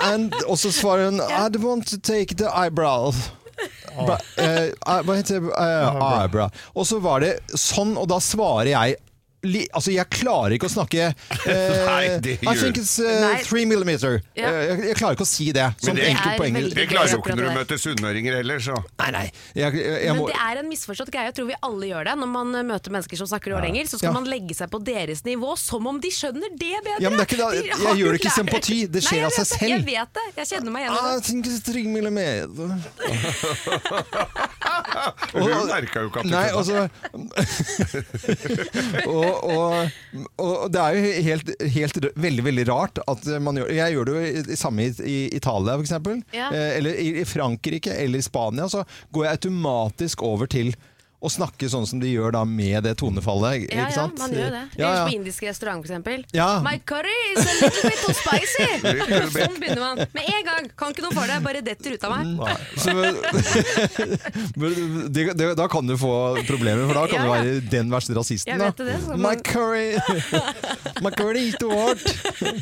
[0.04, 3.30] And, og så svarer hun I don't want to take the eyebrows.
[3.98, 5.52] Bra, eh, eh, hva heter det?
[5.58, 6.50] Eh, eyebrow.
[6.78, 8.98] Og så var det sånn, og da svarer jeg
[9.46, 11.52] Altså, jeg klarer ikke å snakke uh,
[11.92, 14.18] Nei, det I think it's uh, three millimeter.
[14.36, 14.50] Ja.
[14.50, 15.68] Eh, jeg, jeg klarer ikke å si det.
[15.78, 16.74] Sånn det- enkelt på engelsk.
[16.76, 18.74] Det klarer jo ikke når du møter sunnmøringer heller, så.
[18.98, 19.22] Nei, nei.
[19.54, 21.30] Jeg, jeg, jeg Men må, det er en misforstått greie.
[21.30, 22.16] Jeg tror vi alle gjør det.
[22.24, 24.16] Når man møter mennesker som snakker dårlig engelsk, så skal Ja.
[24.18, 26.98] man legge seg på deres nivå som om de skjønner det bedre.
[27.06, 28.80] Ja, men det er ikke det- jeg, jeg gjør det ikke i sympati.
[28.98, 29.70] Det skjer Nei, av seg selv det.
[29.70, 30.26] Jeg vet det.
[30.42, 32.68] Jeg kjenner meg igjen i I think it's three millimeter.
[35.38, 36.90] Hun merka jo ikke at du Nei, kødda.
[39.28, 39.48] og,
[40.38, 44.10] og, og det er jo helt, helt veldig veldig rart at man gjør Jeg gjør
[44.10, 45.96] det jo samme i, i Italia, f.eks.
[46.36, 46.50] Ja.
[46.52, 48.70] Eh, eller i, i Frankrike eller i Spania.
[48.72, 48.84] Så
[49.16, 50.74] går jeg automatisk over til
[51.18, 53.64] å snakke sånn som de gjør da med det tonefallet.
[53.74, 54.20] Ja, ikke ja, sant?
[54.22, 54.60] man gjør det.
[54.78, 55.06] Ja, ja.
[55.08, 56.22] på indisk restaurant, for eksempel.
[56.38, 56.60] Ja.
[56.62, 58.68] My curry is a little bit too spicy!
[58.86, 59.34] Bit.
[59.34, 60.04] Sånn begynner man.
[60.14, 60.68] Med en gang.
[60.78, 62.54] Kan ikke noe for det, bare detter ut av meg.
[62.78, 62.94] Så,
[64.62, 64.78] men
[65.14, 66.14] det, det, da kan du få
[66.48, 68.54] problemer, for da kan Ja, du være den verste rasisten.
[68.54, 68.70] Jeg da.
[68.70, 69.98] vet det, så My man- curry
[71.06, 72.02] My curry is too hot.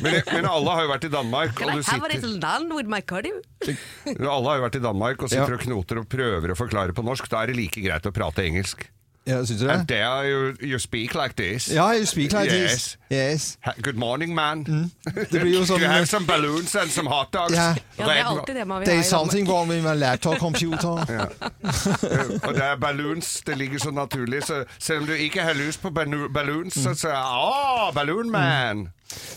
[0.00, 2.26] Men, men alle har jo vært i Danmark, Can I og du have a sitter,
[2.32, 3.32] little with my curry?
[3.66, 5.58] alle har jo vært i Danmark og sitter Ja.
[5.60, 7.28] og knoter og prøver å forklare på norsk.
[7.32, 8.90] Da er det like greit å prate engelsk.
[9.28, 9.88] Ja, synes du And det?
[9.88, 11.68] there you, you speak like this.
[11.74, 12.70] Ja, you speak like Yes.
[12.70, 12.98] this.
[13.12, 13.58] Yes.
[13.60, 14.64] Ha- Good morning, man.
[15.32, 17.52] Det blir jo sånn You have some balloons and some hot dogs.
[17.54, 17.74] Ja.
[17.98, 19.30] Ja, det er alltid det man vil ha There's Danmark.
[19.30, 20.88] something wrong with my laptop computer.
[22.46, 24.42] og det er balloons, det ligger så naturlig.
[24.44, 28.30] Så selv om du ikke har lyst på ballo- balloons, så sier jeg Åh, balloon
[28.30, 28.88] man!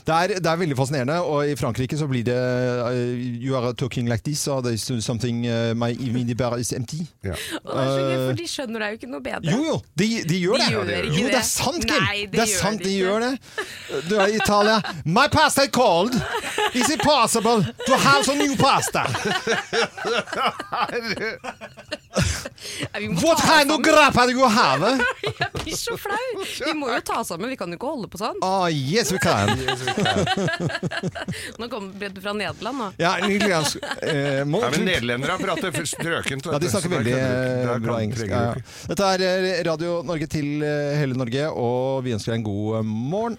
[0.07, 2.89] Det er, det er veldig fascinerende, og i Frankrike så blir det uh,
[3.43, 7.03] You are talking like this, or there's something uh, My minibar is empty.
[7.23, 7.35] Ja.
[7.63, 9.51] Og det er så gøy, for de skjønner deg jo ikke noe bedre.
[9.53, 10.71] Jo, jo, de, de gjør De det.
[10.71, 11.35] gjør jo, det det.
[11.37, 12.03] er sant, Kim.
[12.07, 13.33] Nei, det, det er gjør sant, de gjør det.
[14.09, 14.79] Du er i Italia.
[15.05, 16.17] My pasta is cold.
[16.73, 19.05] Is it possible to have some new pasta?
[23.23, 24.81] What kind of grappa do you have?
[25.39, 26.43] Jeg blir så flau!
[26.65, 28.37] Vi må jo ta sammen, vi kan jo ikke holde på sånn.
[28.45, 29.53] Oh, yes, we can.
[31.59, 32.87] Nå kommer du fra Nederland, nå.
[33.01, 33.77] Ja, nederlandsk.
[34.01, 36.45] Eh, må- Nei, men Nederlendere prater for strøkent.
[36.45, 38.21] vet Ja, de du, snakker så der veldig kan du- eh, der bra kan- engelsk.
[38.21, 38.53] trenger Ja, du ja.
[38.55, 38.87] ikke.
[38.93, 42.85] Dette er eh, Radio Norge til eh, hele Norge, og vi ønsker deg en god
[42.85, 43.37] morgen.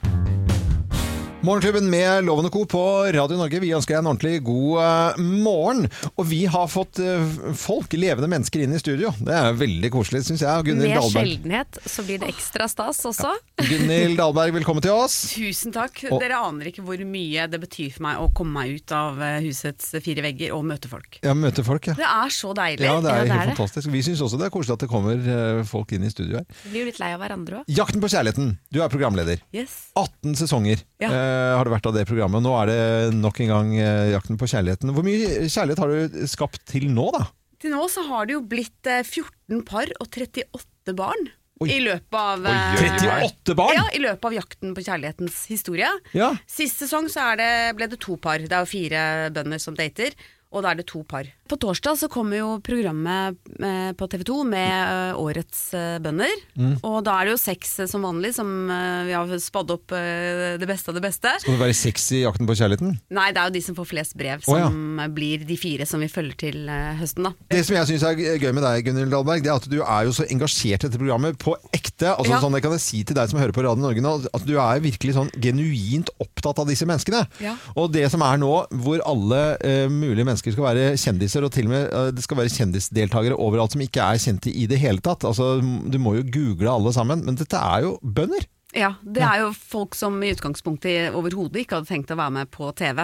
[1.40, 2.66] Morgenklubben med Loven og Co.
[2.68, 2.80] på
[3.16, 3.62] Radio Norge.
[3.62, 5.86] Vi ønsker deg en ordentlig god eh, morgen.
[6.20, 7.22] Og vi har fått eh,
[7.56, 9.08] folk, levende mennesker, inn i studio.
[9.16, 10.66] Det er veldig koselig, syns jeg.
[10.66, 11.30] Gunhild Med Dahlberg.
[11.30, 13.30] sjeldenhet så blir det ekstra stas også.
[13.56, 15.16] Gunhild Dahlberg, velkommen til oss.
[15.32, 16.02] Tusen takk.
[16.10, 19.22] Og- Dere aner ikke hvor mye det betyr for meg å komme meg ut av
[19.24, 21.22] eh, husets fire vegger og møte folk.
[21.24, 21.96] Ja, møte folk, ja.
[21.96, 22.84] Det er så deilig.
[22.84, 23.56] Ja, det er Ja, det er helt det.
[23.62, 23.88] fantastisk.
[23.96, 26.60] Vi syns også det er koselig at det kommer folk inn i studio her.
[26.66, 27.72] Vi blir jo litt lei av hverandre òg.
[27.80, 28.52] Jakten på kjærligheten.
[28.68, 29.40] Du er programleder.
[29.56, 29.86] Yes.
[29.96, 31.08] 18 sesonger Ja.
[31.30, 32.42] Eh, har det vært av det programmet.
[32.44, 34.92] Nå er det nok en gang eh, Jakten på kjærligheten.
[34.96, 37.28] Hvor mye kjærlighet har du skapt til nå, da?
[37.60, 41.30] Til nå så har det jo blitt eh, 14 par og 38 barn.
[41.60, 41.68] Oi.
[41.74, 43.16] I løpet av Oi, eh, oi, oi.
[43.28, 43.76] 38 barn!
[43.76, 45.90] Ja, i løpet av Jakten på kjærlighetens historie.
[46.16, 46.30] Ja.
[46.48, 48.40] Sist sesong så er det, ble det to par.
[48.40, 49.02] Det er jo fire
[49.36, 50.16] bønder som dater,
[50.50, 51.28] og da er det to par.
[51.50, 56.30] På torsdag så kommer jo programmet eh, på TV 2 med eh, årets eh, bønder.
[56.58, 56.76] Mm.
[56.86, 60.90] Og da er det jo seks som vanlig, som vi har spadd opp det beste
[60.90, 61.32] av det beste.
[61.42, 62.96] Skal det være seks i Jakten på kjærligheten?
[63.14, 64.68] Nei, det er jo de som får flest brev, Å, ja.
[64.70, 66.70] som blir de fire som vi følger til
[67.00, 67.32] høsten, da.
[67.50, 70.06] Det som jeg syns er gøy med deg, Gunhild Dahlberg, det er at du er
[70.06, 72.12] jo så engasjert i dette programmet på ekte.
[72.12, 72.42] Altså, Ja.
[72.42, 74.54] sånn, det kan jeg si til deg som hører på Radio Norge nå, at du
[74.58, 77.24] er virkelig sånn genuint opptatt av disse menneskene.
[77.42, 77.56] Ja.
[77.74, 78.52] Og det som er nå,
[78.84, 82.40] hvor alle uh, mulige mennesker skal være kjendiser, og til og med eh, det skal
[82.40, 85.26] være kjendisdeltakere overalt som ikke er kjente i det hele tatt.
[85.28, 88.48] Altså, du må jo google alle sammen, men dette er jo bønder.
[88.70, 92.50] Ja, det er jo folk som i utgangspunktet overhodet ikke hadde tenkt å være med
[92.54, 93.02] på TV,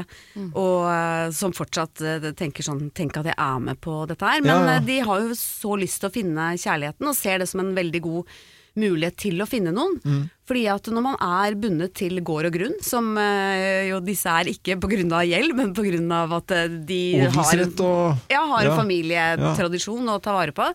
[0.54, 4.44] og eh, som fortsatt eh, tenker sånn Tenk at jeg er med på dette her.
[4.44, 4.84] Men Ja, ja.
[4.86, 8.02] de har jo så lyst til å finne kjærligheten, og ser det som en veldig
[8.04, 8.36] god
[8.80, 9.98] mulighet til å finne noen.
[10.04, 10.22] Mm.
[10.46, 14.52] Fordi at når man er bundet til gård og grunn, som eh, jo disse er
[14.52, 15.24] ikke pga.
[15.26, 16.22] gjeld, men pga.
[16.38, 18.76] at eh, de har, og ja, har en Ja.
[18.78, 20.70] familietradisjon å ta vare på,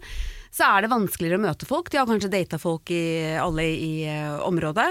[0.51, 1.89] så er det vanskeligere å møte folk.
[1.89, 4.89] De har kanskje data folk i, alle i uh, området.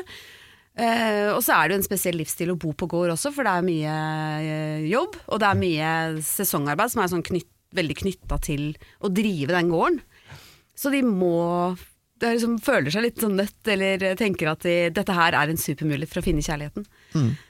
[0.80, 3.44] Uh, og så er det jo en spesiell livsstil å bo på gård også, for
[3.44, 3.96] det er mye
[4.40, 5.18] uh, jobb.
[5.28, 5.90] Og det er mye
[6.24, 8.70] sesongarbeid som er sånn knytt, veldig knytta til
[9.04, 10.00] å drive den gården.
[10.80, 11.76] Så de må
[12.20, 16.12] liksom, føler seg litt sånn nødt, eller tenker at de, dette her er en supermulighet
[16.12, 16.86] for å finne kjærligheten.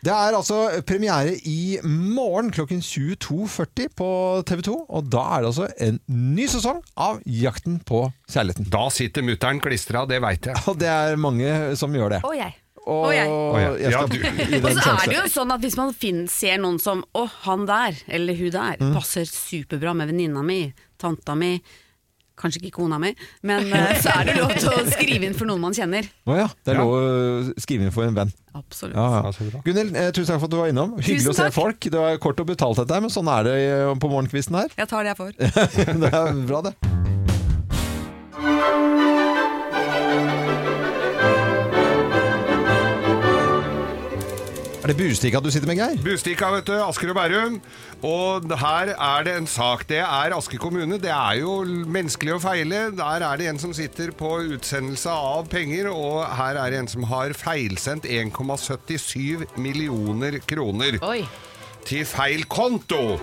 [0.07, 4.09] Det er altså premiere i morgen klokken 22.40 på
[4.49, 4.77] TV 2.
[4.89, 8.71] Og da er det altså en ny sesong av Jakten på kjærligheten.
[8.73, 10.57] Da sitter mutter'n klistra, det veit jeg.
[10.71, 12.23] Og det er mange som gjør det.
[12.27, 12.57] Og jeg.
[12.81, 13.27] Og Og jeg.
[13.83, 17.03] jeg Ja, Og så er det jo sånn at hvis man finner, ser noen som
[17.15, 18.95] Å, han der, eller hun der, Mm.
[18.97, 21.61] passer superbra med venninna mi, tanta mi,
[22.41, 23.13] kanskje ikke kona mi,
[23.47, 26.09] men eh, så er det lov til å skrive inn for noen man kjenner.
[26.27, 27.01] Å ja, det er lov å
[27.61, 28.33] skrive inn for en venn.
[28.57, 28.97] Absolutt.
[28.97, 29.61] Ja, Ja.
[29.65, 30.97] Gunhild, eh, tusen takk for at du var innom.
[30.99, 31.55] Hyggelig Tusen å se takk.
[31.61, 31.81] folk.
[31.93, 34.75] Det var kort og brutalt dette men sånn er det eh, på morgenkvisten her.
[34.77, 35.33] Jeg tar det jeg får.
[36.05, 38.90] det er bra, det.
[44.91, 45.99] Det Bustika du sitter med, Geir?
[46.03, 46.73] Bustika, vet du.
[46.83, 47.61] Asker og Bærum.
[48.03, 49.85] Og her er det en sak.
[49.87, 50.97] Det er Asker kommune.
[50.99, 52.81] Det er jo menneskelig å feile.
[52.99, 56.91] Der er det en som sitter på utsendelse av penger, og her er det en
[56.91, 60.99] som har feilsendt 1,77 millioner kroner.
[61.07, 61.23] Oi.
[61.87, 63.15] Til feil konto!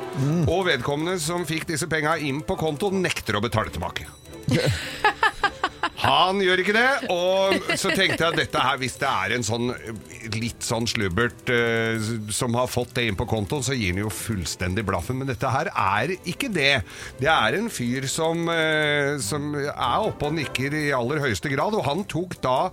[0.47, 4.07] Og vedkommende som fikk disse penga inn på konto, nekter å betale tilbake.
[5.97, 9.45] Han gjør ikke det, og så tenkte jeg at dette her, hvis det er en
[9.45, 9.71] sånn
[10.37, 11.97] litt sånn slubbert eh,
[12.33, 15.17] som har fått det inn på kontoen, så gir han jo fullstendig blaffen.
[15.21, 16.81] Men dette her er ikke det.
[17.17, 21.73] Det er en fyr som, eh, som er oppe og nikker i aller høyeste grad,
[21.77, 22.69] og han tok da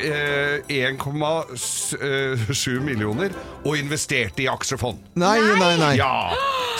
[0.00, 3.30] eh, 1,7 millioner
[3.62, 4.98] og investerte i aksjefond.
[5.20, 5.94] Nei, nei, nei.
[6.00, 6.32] Ja,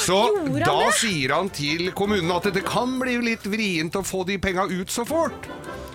[0.02, 0.18] så
[0.58, 4.64] da sier han til kommunen at det kan bli litt vrient å få de penga
[4.70, 5.48] ut så fort.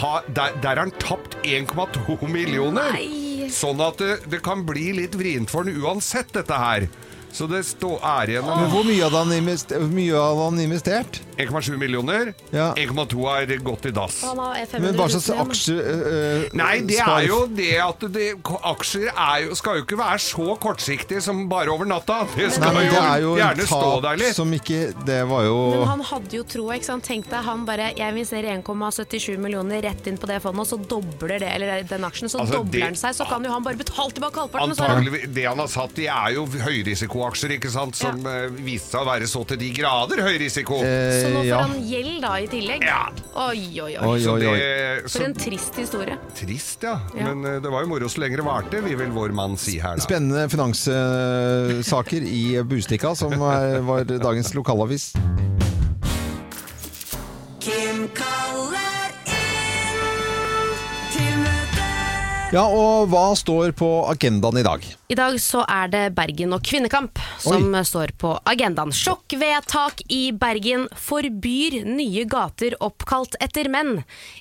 [0.00, 2.92] ha, der, der har han tapt 1,2 millioner.
[3.52, 6.88] Sånn at det, det kan bli litt vrient for han uansett, dette her.
[7.30, 9.30] Så det står er igjen Men hvor mye hadde han,
[9.94, 11.20] mye hadde han investert?
[11.46, 12.32] 1,7 millioner.
[12.52, 12.72] Ja.
[12.74, 14.20] 1,2 har gått i dass.
[14.24, 15.50] Han har 500 Men hva slags 000 igjen.
[15.50, 18.26] aksjer øh, Nei, det spar- er jo det at det,
[18.70, 22.20] aksjer er jo, skal jo ikke være så kortsiktige som bare over natta.
[22.36, 24.34] Det Nei, skal men jo, det er jo en gjerne stå der litt.
[24.36, 27.04] som ikke Det var jo Men han hadde jo troa, ikke sant.
[27.04, 30.78] Tenk deg han bare Jeg investerer 1,77 millioner rett inn på det fondet, og så
[30.90, 33.14] dobler det, eller den aksjen, så Altså, dobler det- den seg.
[33.16, 34.70] Så kan jo han bare betale tilbake halvparten.
[34.70, 37.96] og så er han- Antagelig, Det han har satt i, er jo høyrisikoaksjer, ikke sant?
[37.96, 40.80] som eh, viste seg å være så til de grader høy risiko.
[41.30, 41.60] Eh, nå får ja.
[41.64, 42.86] han gjeld da i tillegg.
[42.86, 43.00] Ja.
[43.46, 44.04] Oi, oi, oi.
[44.04, 44.58] Oi, oi, oi.
[44.58, 46.18] det, For en trist historie.
[46.36, 46.96] trist, ja.
[47.14, 47.30] Ja.
[47.30, 49.78] Men eh, det var jo moro så lenge det varte, vil vel vår mann si
[49.82, 50.04] her, da.
[50.04, 55.12] Spennende finanssaker i Bustika, som er, var dagens lokalavis.
[57.60, 58.79] Kim kaller
[62.50, 64.82] Ja, og hva står på agendaen i dag?
[64.82, 68.90] I dag så er det Bergen og kvinnekamp som står på agendaen.
[68.90, 74.00] Sjokkvedtak i Bergen forbyr nye gater oppkalt etter menn.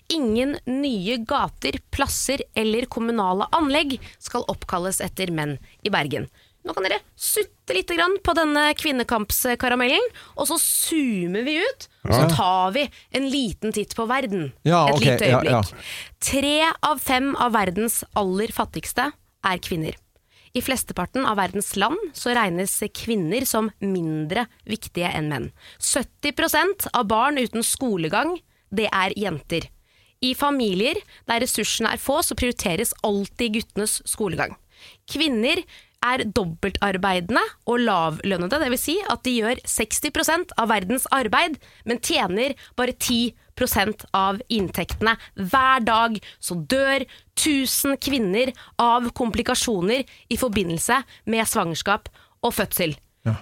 [0.09, 6.25] Ingen nye gater, plasser eller kommunale anlegg skal oppkalles etter menn i Bergen.
[6.69, 10.03] Nå kan dere sutte litt grann på denne kvinnekampskaramellen,
[10.37, 11.87] og så zoomer vi ut.
[12.05, 12.83] Så tar vi
[13.17, 14.51] en liten titt på verden.
[14.67, 15.49] Ja, Et okay, lite øyeblikk.
[15.49, 16.13] ja.
[16.29, 16.53] Tre
[16.91, 19.07] av fem av verdens aller fattigste
[19.49, 19.97] er kvinner.
[20.53, 25.49] I flesteparten av verdens land så regnes kvinner som mindre viktige enn menn.
[25.81, 28.37] 70% av barn uten skolegang,
[28.69, 29.69] det er jenter.
[30.21, 30.97] I familier
[31.29, 34.53] der ressursene er få, så prioriteres alltid guttenes skolegang.
[35.09, 35.61] Kvinner
[36.05, 38.83] er dobbeltarbeidende og lavlønnede, dvs.
[38.85, 45.17] Si at de gjør 60% av verdens arbeid, men tjener bare 10% av inntektene.
[45.35, 47.03] Hver dag så dør
[47.35, 52.09] 1000 kvinner av komplikasjoner i forbindelse med svangerskap
[52.43, 52.95] og fødsel.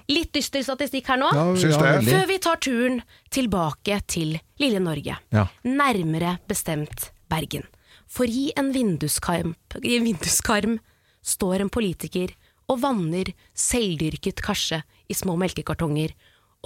[0.10, 1.30] Litt dyster statistikk her nå.
[1.32, 2.02] Ja, ja.
[2.04, 2.98] Før vi tar turen
[3.32, 5.46] tilbake til lille Norge, Ja.
[5.64, 7.64] nærmere bestemt Bergen.
[8.08, 10.80] For i en vinduskarm, i en vinduskarm
[11.24, 12.34] står en politiker
[12.68, 16.14] og vanner selvdyrket karse i små melkekartonger,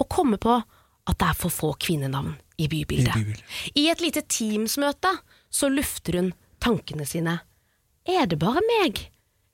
[0.00, 0.56] og kommer på
[1.02, 3.42] at det er for få kvinnenavn i bybildet.
[3.78, 5.16] I et lite Teams-møte
[5.52, 6.32] så lufter hun
[6.62, 7.40] tankene sine.
[8.06, 9.04] Er det bare meg,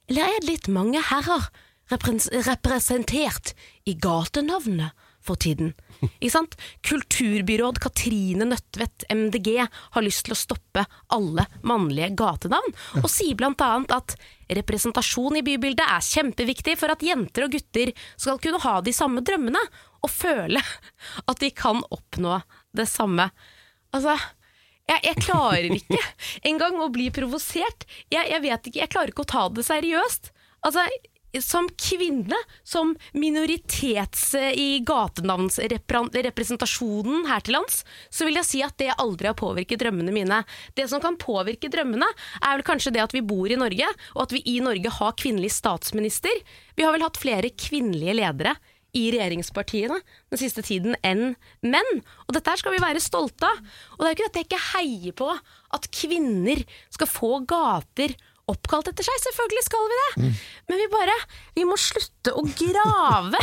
[0.09, 1.49] eller er det litt mange herrer
[1.89, 3.55] representert
[3.89, 5.75] i gatenavnet for tiden?
[6.21, 6.57] Ikke sant?
[6.87, 13.65] Kulturbyråd Katrine Nødtvedt, MDG, har lyst til å stoppe alle mannlige gatenavn, og sier blant
[13.65, 14.17] annet at
[14.57, 19.23] representasjon i bybildet er kjempeviktig for at jenter og gutter skal kunne ha de samme
[19.27, 19.61] drømmene,
[20.05, 20.63] og føle
[21.31, 22.41] at de kan oppnå
[22.77, 23.31] det samme.
[23.97, 24.17] Altså,
[24.89, 26.01] Jeg, jeg klarer ikke
[26.49, 27.85] engang å bli provosert.
[28.13, 30.31] Jeg, jeg vet ikke, jeg klarer ikke å ta det seriøst.
[30.65, 30.87] Altså,
[31.45, 38.79] som kvinne, som minoritets eh, i gatenavnsrepresentasjonen her til lands, så vil jeg si at
[38.81, 40.45] det aldri har påvirket drømmene mine.
[40.79, 42.09] Det som kan påvirke drømmene,
[42.41, 45.19] er vel kanskje det at vi bor i Norge, og at vi i Norge har
[45.21, 46.35] kvinnelig statsminister.
[46.79, 48.53] Vi har vel hatt flere kvinnelige ledere
[48.97, 49.99] i regjeringspartiene
[50.33, 52.01] den siste tiden enn menn.
[52.27, 53.61] Og dette her skal vi være stolte av.
[53.97, 55.29] Og det er jo ikke dette jeg ikke heier på,
[55.77, 56.59] at kvinner
[56.95, 58.17] skal få gater
[58.53, 59.21] oppkalt etter seg.
[59.29, 60.31] Selvfølgelig skal vi det.
[60.69, 61.15] Men vi bare
[61.59, 63.41] Vi må slutte å grave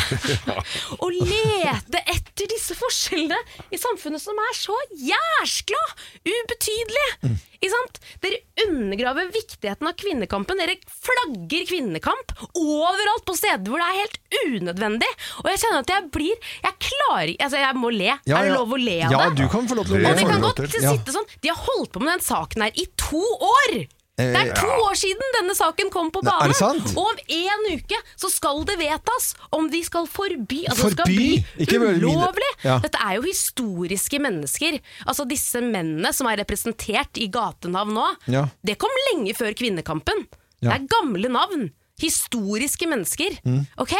[1.04, 3.38] og lete etter disse forskjellene
[3.74, 4.76] i samfunnet som er så
[5.10, 5.82] jæskla
[6.26, 7.36] ubetydelige.
[7.66, 7.96] Sant?
[8.22, 8.38] Dere
[8.68, 10.60] undergraver viktigheten av kvinnekampen.
[10.62, 14.20] Dere flagger kvinnekamp overalt på steder hvor det er helt
[14.60, 15.10] unødvendig.
[15.42, 18.12] Og jeg kjenner at jeg blir Jeg klarer Altså, jeg må le.
[18.30, 19.42] Ja, er det lov å le av Ja, det?
[19.42, 20.12] du kan få lov til å le.
[20.14, 20.62] Og det kan godt.
[20.78, 20.94] Ja.
[20.94, 23.76] sitte sånn De har holdt på med den saken her i to år!
[24.16, 26.54] Det er to år siden denne saken kom på banen.
[26.96, 31.10] Og om en uke så skal det vedtas om de skal forby Altså det skal
[31.12, 32.52] bli Ikke ulovlig!
[32.64, 32.78] Ja.
[32.84, 34.80] Dette er jo historiske mennesker.
[35.06, 38.46] Altså Disse mennene som er representert i gatenavn nå, Ja.
[38.64, 40.26] det kom lenge før kvinnekampen.
[40.64, 40.72] Ja.
[40.72, 41.68] Det er gamle navn.
[42.02, 43.40] Historiske mennesker.
[43.48, 43.64] Mm.
[43.82, 43.96] Ok?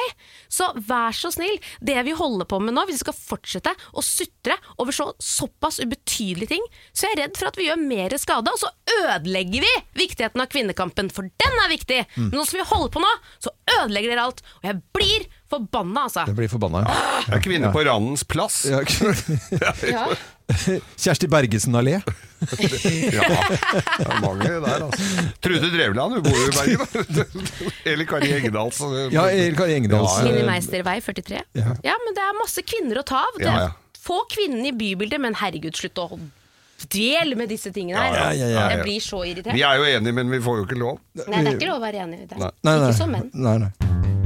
[0.52, 4.04] Så vær så snill, det vi holder på med nå, hvis vi skal fortsette å
[4.06, 7.82] sutre over så, såpass ubetydelige ting, så jeg er jeg redd for at vi gjør
[7.82, 8.72] mer skade, og så
[9.06, 12.02] ødelegger vi viktigheten av kvinnekampen, for den er viktig!
[12.16, 12.30] Mm.
[12.30, 13.12] Men nå som vi holder på nå,
[13.44, 14.44] så ødelegger dere alt.
[14.62, 16.24] Og jeg blir forbanna, altså.
[16.30, 16.86] Jeg blir forbanna.
[17.26, 18.62] Det er kvinne på randens plass.
[18.70, 18.82] Ja.
[19.90, 20.06] Ja.
[21.02, 21.96] Kjersti Bergesen allé.
[21.98, 25.24] Ja, det er mange der, altså.
[25.42, 27.50] Trude Drevland, hun bor jo i Bergen.
[27.90, 28.70] Eller Kari Engedal.
[28.76, 31.42] så- Ja, Erik Kari Engedals Ja, Line eh, Meistervei 43.
[31.58, 31.74] Ja.
[31.84, 31.98] Ja.
[32.06, 33.40] men det er masse kvinner å ta av.
[33.40, 33.76] Det Ja, er.
[34.06, 36.20] Få kvinner i bybildet, men herregud, slutt å
[36.86, 38.14] dvel med disse tingene her.
[38.14, 38.70] Ja, ja, ja, ja.
[38.76, 39.56] Jeg blir så irritert.
[39.58, 41.00] Vi er jo enige, men vi får jo ikke lov.
[41.26, 42.38] Nei, det er ikke lov å være enig i det.
[42.38, 42.52] Nei.
[42.68, 42.90] Nei, nei.
[42.92, 43.32] Ikke som menn.
[43.34, 44.25] Nei, nei.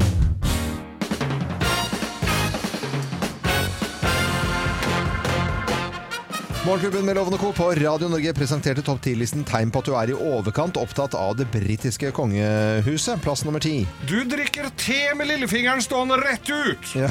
[6.65, 7.53] Morgenklubben med Lovende Co.
[7.53, 11.37] på Radio Norge presenterte topp 10-listen tegn på at du er i overkant opptatt av
[11.39, 13.21] det britiske kongehuset.
[13.23, 13.85] Plass nummer ti.
[14.09, 16.91] Du drikker te med lillefingeren stående rett ut!
[16.99, 17.07] Ja.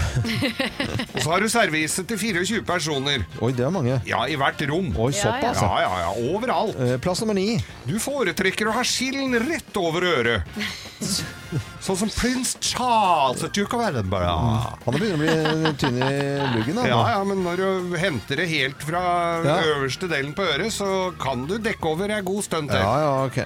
[1.15, 3.25] Og så har du servise til 24 personer.
[3.41, 3.97] Oi, det er mange.
[4.07, 4.93] Ja, i hvert rom.
[5.01, 5.65] Oi, såpass.
[5.65, 6.77] Ja, ja, ja, overalt.
[6.85, 7.57] Eh, Plass nummer ni.
[7.89, 10.61] Du foretrekker å ha skillen rett over øret.
[11.87, 14.75] Sånn som prins Charles og Duke of Edinburgh.
[14.85, 16.11] Han begynner å bli tynn i
[16.57, 16.81] luggen.
[16.85, 19.01] Ja, ja, men når du henter det helt fra
[19.47, 19.55] Ja.
[19.73, 20.89] øverste delen på øret, så
[21.23, 22.83] kan du dekke over ei god stund til.
[22.83, 23.39] Ja, ja, ok.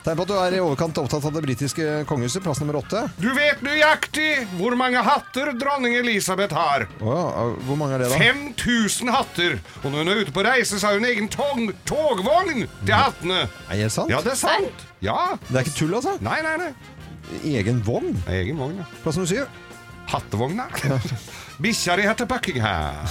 [0.00, 2.40] Tegn på at du er i overkant opptatt av det britiske kongehuset.
[2.46, 3.02] Plass nummer åtte.
[3.20, 6.86] Du vet nøyaktig hvor mange hatter dronning Elisabeth har.
[7.02, 8.22] Oh, ja, hvor mange er det, da?
[8.22, 9.58] 5000 hatter!
[9.82, 13.42] Og når hun er ute på reise, så har hun egen tog togvogn til hattene.
[13.68, 14.08] Er det sant?
[14.14, 14.86] Ja, det er sant.
[15.04, 15.18] Ja.
[15.50, 16.16] Det er ikke tull, altså?
[16.24, 16.72] Nei, nei, nei.
[17.44, 18.16] Egen vogn?
[18.28, 18.86] Egen vogn, ja.
[19.02, 19.46] Plass nummer syv.
[20.10, 20.64] Hattevogna.
[21.62, 23.04] Bikkja di heter Buckingham.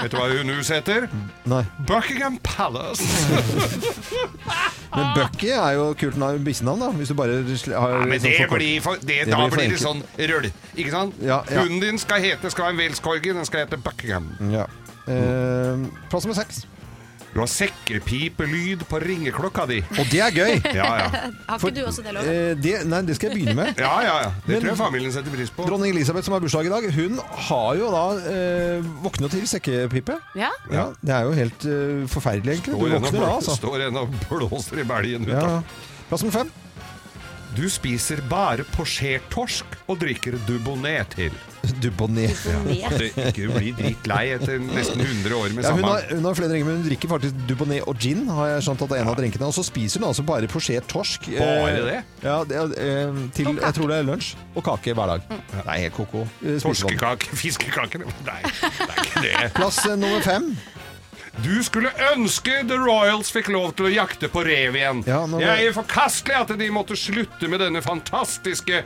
[0.00, 1.06] Vet du hva hun huset heter?
[1.48, 1.62] Nei.
[1.88, 3.06] Buckingham Palace.
[4.94, 6.88] Men Bucky er jo kult navn- bikkjenavn, da.
[6.98, 9.72] Hvis du bare har Ja, men sånn det blir for, det, Det da blir blir
[9.74, 10.50] det sånn røll.
[10.76, 11.16] Ikke sant?
[11.22, 11.62] Ja, ja.
[11.64, 14.28] Hunden din skal hete skal være en Wales-corgi, den skal hete Buckingham.
[14.52, 14.66] Ja.
[15.10, 16.64] Eh, plass nummer seks.
[17.34, 19.80] Du har sekkepipelyd på ringeklokka di.
[19.98, 20.52] Og det er gøy!
[20.76, 21.06] Ja, ja.
[21.48, 22.28] Har ikke du også det, Lov?
[22.30, 23.72] Eh, det, nei, det skal jeg begynne med.
[23.84, 24.30] Ja, ja, ja.
[24.46, 25.66] Det Men- tror jeg familien setter pris på.
[25.66, 27.18] Dronning Elisabeth som har bursdag i dag, hun
[27.48, 30.18] har jo da eh, våkna til sekkepipe.
[30.38, 30.52] Ja?
[30.70, 32.74] Ja, Det er jo helt eh, forferdelig, egentlig.
[32.74, 33.58] Du Står du våkner da, altså.
[33.58, 35.42] Står en og blåser i belgen ut Ja.
[35.58, 35.80] av.
[36.08, 36.54] Plass nummer fem.
[37.54, 41.34] Du spiser bare posjert torsk og drikker Dubonnet til.
[41.78, 42.34] Dubonnet.
[42.74, 42.90] Ja.
[43.28, 46.50] Ikke bli drittlei etter nesten 100 år med Ja, hun, samme har, hun har flere
[46.50, 48.26] drinker, men hun drikker faktisk Dubonnet og gin.
[48.26, 50.50] Har jeg skjønt at det er en av drinkene Og så spiser hun altså bare
[50.50, 51.30] posjert torsk.
[51.38, 52.00] Bare eh, det?
[52.26, 54.34] Ja, det eh, til jeg tror det er lunsj.
[54.58, 55.28] Og kake hver dag.
[55.30, 56.26] Det er helt ko-ko.
[56.42, 59.34] Torskekake, fiskekake Nei, det er ikke det.
[59.54, 60.56] Plass eh, nummer fem.
[61.42, 65.00] Du skulle ønske The Royals fikk lov til å jakte på rev igjen.
[65.06, 68.84] Ja, nå- Jeg er forkastelig at de måtte slutte med denne fantastiske,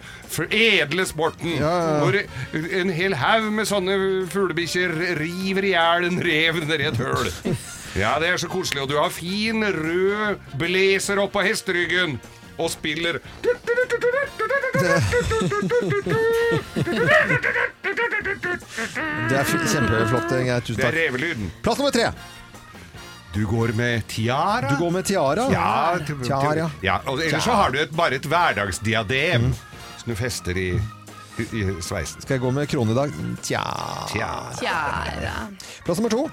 [0.50, 1.58] edle sporten.
[1.60, 2.00] Ja.
[2.02, 2.16] Hvor
[2.80, 3.98] en hel haug med sånne
[4.32, 7.30] fuglebikkjer river i hjel en rev nedi et høl.
[7.96, 8.82] Ja, det er så koselig.
[8.82, 12.18] Og du har fin, rød blazer oppå hesteryggen.
[12.58, 13.20] Og spiller
[19.28, 20.30] Det er kjempeflott.
[20.32, 20.60] Geir.
[20.60, 20.98] Tusen Det er takk.
[20.98, 21.50] revelyden.
[21.62, 22.10] Plass nummer tre.
[23.34, 24.68] Du går med tiara.
[24.72, 25.44] Du går med tiara.
[25.52, 26.70] Ja, Tiara.
[26.82, 29.50] ja og ellers så har du et, bare et hverdagsdiadem
[29.98, 30.70] som du fester i,
[31.38, 32.22] i, i sveisen.
[32.24, 33.12] Skal jeg gå med krone i dag?
[33.44, 33.62] Tja.
[34.14, 34.30] Tja.
[34.62, 35.34] Kjære.
[35.84, 36.24] Plass nummer to.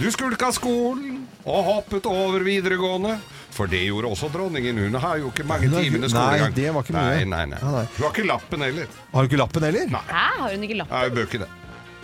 [0.00, 3.18] Du skulka skolen og hoppet over videregående.
[3.56, 4.76] For det gjorde også dronningen.
[4.84, 7.02] Hun har jo ikke mange Hun timene nei, det var ikke mye.
[7.02, 7.60] Nei, nei, nei.
[7.62, 7.86] Ja, nei.
[7.96, 8.86] Hun har ikke lappen heller.
[9.14, 9.84] Har du ikke lappen heller?
[9.96, 10.04] Nei.
[10.10, 10.94] Hæ, har hun ikke lappen?
[10.96, 11.50] Nei, hun bør ikke det.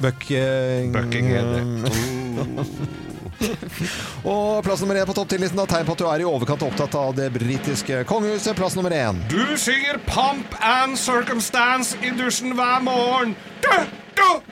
[0.03, 1.49] Buck, heter Buckingham.
[4.33, 6.95] Og plass nummer én på topp 10-listen tegn på at du er i overkant opptatt
[6.99, 8.57] av det britiske kongehuset.
[8.59, 9.23] Plass nummer én.
[9.33, 13.37] Du synger Pump and Circumstance i dusjen hver morgen.
[13.63, 13.77] Du,
[14.17, 14.43] du,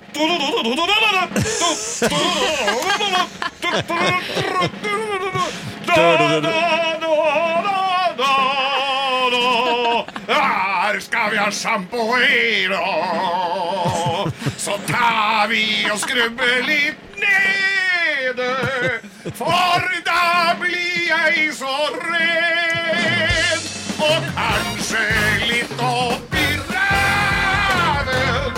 [10.91, 14.33] Her skal vi ha sjampo i dag.
[14.57, 17.11] Så tar vi og skrubber litt
[18.37, 19.01] nede.
[19.35, 23.61] For da blir jeg så ren.
[24.01, 25.05] Og kanskje
[25.51, 28.53] litt opp i ræven.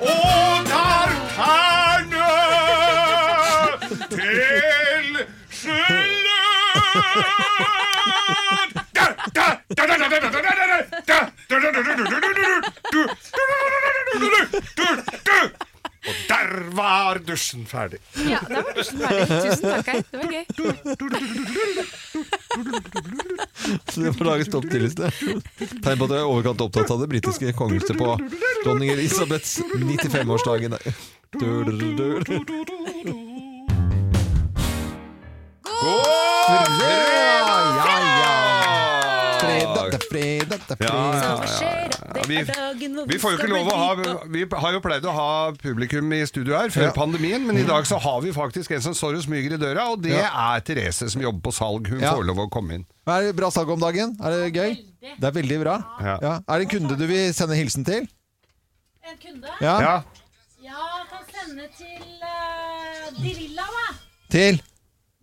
[0.00, 2.32] Og tar tærne
[4.10, 6.16] til skylden.
[16.76, 17.98] Var dusjen ferdig.
[18.28, 19.26] Ja, da var dusjen ferdig.
[19.46, 20.02] Tusen takk, Geir.
[20.10, 20.44] Det var gøy.
[23.90, 25.10] Så det får lages topp 10-liste.
[25.82, 28.14] Tegn på at du er overkant opptatt av det britiske kongehuset på
[28.64, 30.76] dronning Elisabeths 95-årsdagen.
[39.40, 41.22] Fredag, det er fredag, det er Ja, fredag.
[41.22, 42.22] ja, ja, ja, ja.
[42.28, 45.14] vi- dagen hvor Vi får jo ikke lov å ha Vi har jo pleid å
[45.16, 45.28] ha
[45.62, 46.92] publikum i studio her før Ja.
[46.96, 49.88] pandemien, men i dag så har vi faktisk en som står og smyger i døra,
[49.94, 51.86] og det er Therese som jobber på salg.
[51.88, 52.12] Hun Ja.
[52.14, 52.86] får lov å komme inn.
[53.06, 54.16] Er det bra salg om dagen?
[54.20, 54.76] Er det gøy?
[55.20, 55.76] Det er veldig bra.
[56.02, 56.18] Ja.
[56.22, 56.34] Ja.
[56.48, 58.08] Er det en kunde du vil sende hilsen til?
[59.06, 59.48] En kunde?
[59.60, 59.80] Ja.
[59.80, 60.02] Ja.
[60.66, 63.94] Ja, kan sende til uh, De Lilla, da.
[64.30, 64.56] Til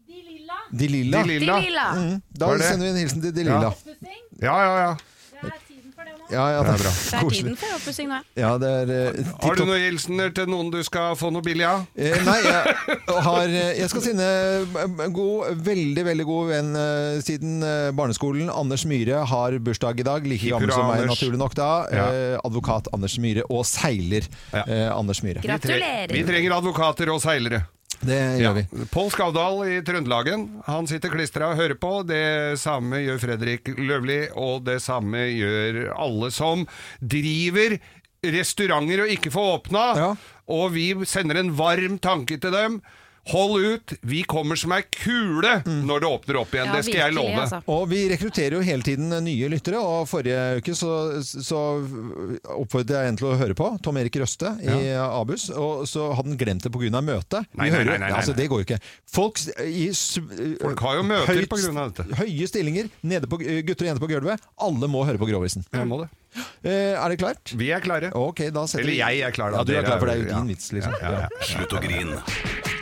[0.07, 0.53] De Lilla.
[0.71, 1.17] De Lilla.
[1.23, 1.55] De Lilla.
[1.59, 1.87] De Lilla.
[1.93, 2.21] Mm.
[2.39, 2.61] Da det?
[2.63, 3.69] sender vi en hilsen til De Lilla.
[3.71, 4.21] Pussing.
[4.41, 4.93] Ja, ja, ja.
[5.41, 6.12] Det er tiden for det nå.
[6.31, 6.91] Ja, ja, Det er bra.
[6.93, 7.41] Det er Koselig.
[7.43, 8.19] tiden for oppussing nå.
[8.39, 11.65] Ja, det er eh, Har du noen hilsener til noen du skal få noe billig
[11.67, 11.83] av?
[11.99, 12.75] Eh, nei, jeg,
[13.27, 14.29] har, eh, jeg skal sende
[15.03, 18.49] en god, veldig veldig god venn eh, siden eh, barneskolen.
[18.53, 20.25] Anders Myhre har bursdag i dag.
[20.25, 21.19] Like gammel som meg, Anders.
[21.19, 21.69] naturlig nok da.
[21.91, 22.07] Ja.
[22.15, 24.63] Eh, advokat Anders Myhre og seiler Ja.
[24.65, 25.43] eh, Anders Myhre.
[25.43, 26.13] Vi, tre Gratulerer.
[26.17, 27.65] vi trenger advokater og seilere.
[28.01, 28.51] Det Ja.
[28.51, 28.85] gjør vi.
[28.91, 32.05] Pål Skavdal i Trøndelagen, han sitter klistra og hører på.
[32.07, 36.65] Det samme gjør Fredrik Løvli, og det samme gjør alle som
[36.99, 37.77] driver
[38.23, 39.85] restauranter og ikke får åpna.
[39.99, 40.09] Ja.
[40.53, 42.81] Og vi sender en varm tanke til dem.
[43.31, 46.67] Hold ut, vi kommer som ei kule når det åpner opp igjen.
[46.67, 47.43] Ja, det skal jeg virkelig, love.
[47.45, 47.59] altså.
[47.71, 50.89] Og vi rekrutterer jo hele tiden nye lyttere, og forrige uke så,
[51.23, 51.61] så
[52.57, 56.33] oppfordret jeg en til å høre på, Tom Erik Røste i Abus, og så hadde
[56.33, 56.99] han glemt det pga.
[56.99, 57.47] møtet.
[57.53, 58.17] Vi Nei, nei, hører nei, nei, nei.
[58.19, 58.81] Altså, det går jo ikke.
[59.13, 62.19] Folk i Folk har jo møter høyt- på grunn av dette.
[62.19, 64.43] Høye stillinger, nede på, gutter og jenter på gulvet.
[64.67, 65.63] Alle må høre på Grovisen.
[65.71, 66.09] Jeg må det.
[66.65, 67.55] Eh, er det klart?
[67.55, 68.11] Vi er klare.
[68.17, 69.61] Okay, da Eller jeg er klar, da.
[69.61, 70.39] Ja, du er klar, for det er- jo ja.
[70.43, 70.95] din vits, liksom.
[70.99, 71.43] Ja, ja, ja.
[71.45, 72.72] Slutt å grine.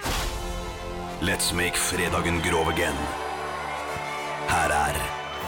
[1.22, 2.98] Let's make fredagen grov again.
[4.50, 4.96] Her er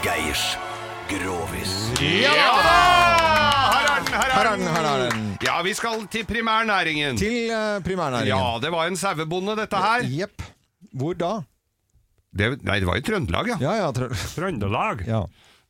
[0.04, 0.42] Geirs
[1.10, 1.72] Grovis.
[2.00, 2.76] Ja da!
[3.74, 5.24] Her er den, her Her er er den, her er den.
[5.42, 7.18] Ja, vi skal til primærnæringen.
[7.18, 8.30] Til eh, primærnæringen.
[8.36, 10.06] Ja, det var en sauebonde, dette her.
[10.20, 10.42] Jepp.
[10.94, 11.32] Hvor da?
[12.34, 13.58] Det, nei, det var i Trøndelag, ja.
[13.62, 15.04] Ja, ja, trø Trøndelag.
[15.10, 15.24] ja.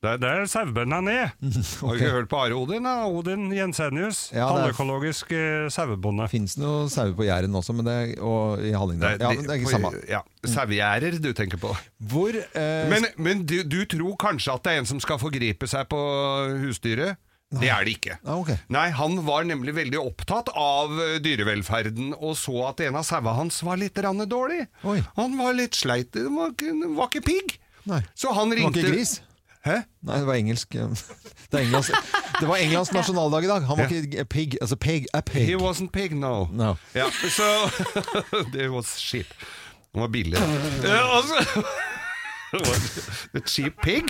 [0.05, 1.33] Det er der sauebøndene er.
[1.81, 2.85] Har du ikke hørt på Are Odin?
[2.85, 2.95] da?
[3.09, 6.29] Odin Jensenius, Ja, det halvøkologisk eh, sauebonde.
[6.33, 9.19] Fins noe sauer på Jæren også, men det er, og i Hallingdal.
[9.23, 9.93] Ja, men det er ikke samme.
[10.11, 11.73] Ja, Sauegjerder du tenker på.
[12.13, 15.69] Hvor eh, Men, men du, du tror kanskje at det er en som skal forgripe
[15.71, 16.01] seg på
[16.67, 17.17] husdyret?
[17.55, 18.17] Det er det ikke.
[18.25, 18.57] ah, okay.
[18.73, 23.37] Nei, han var nemlig veldig opptatt av eh, dyrevelferden, og så at en av sauene
[23.37, 24.65] hans var litt dårlig.
[24.83, 24.99] Oi.
[25.19, 27.57] Han var litt sleit, det var ikke, var ikke pigg.
[28.17, 29.19] Så han Det var ikke gris?
[29.65, 29.81] Hæ?
[30.03, 30.75] Nei, det var engelsk.
[31.53, 31.91] Det, Englands,
[32.41, 33.67] det var Englands nasjonaldag i dag.
[33.69, 34.57] Han var ikke pig.
[34.61, 35.45] Altså pig a pig.
[35.47, 36.49] He wasn't pig, no.
[36.51, 36.75] No.
[36.97, 37.45] Yeah, so
[38.57, 39.27] Det was cheap.
[39.95, 40.39] Han var billig.
[40.83, 41.65] The altså,
[43.35, 44.05] A cheap pig?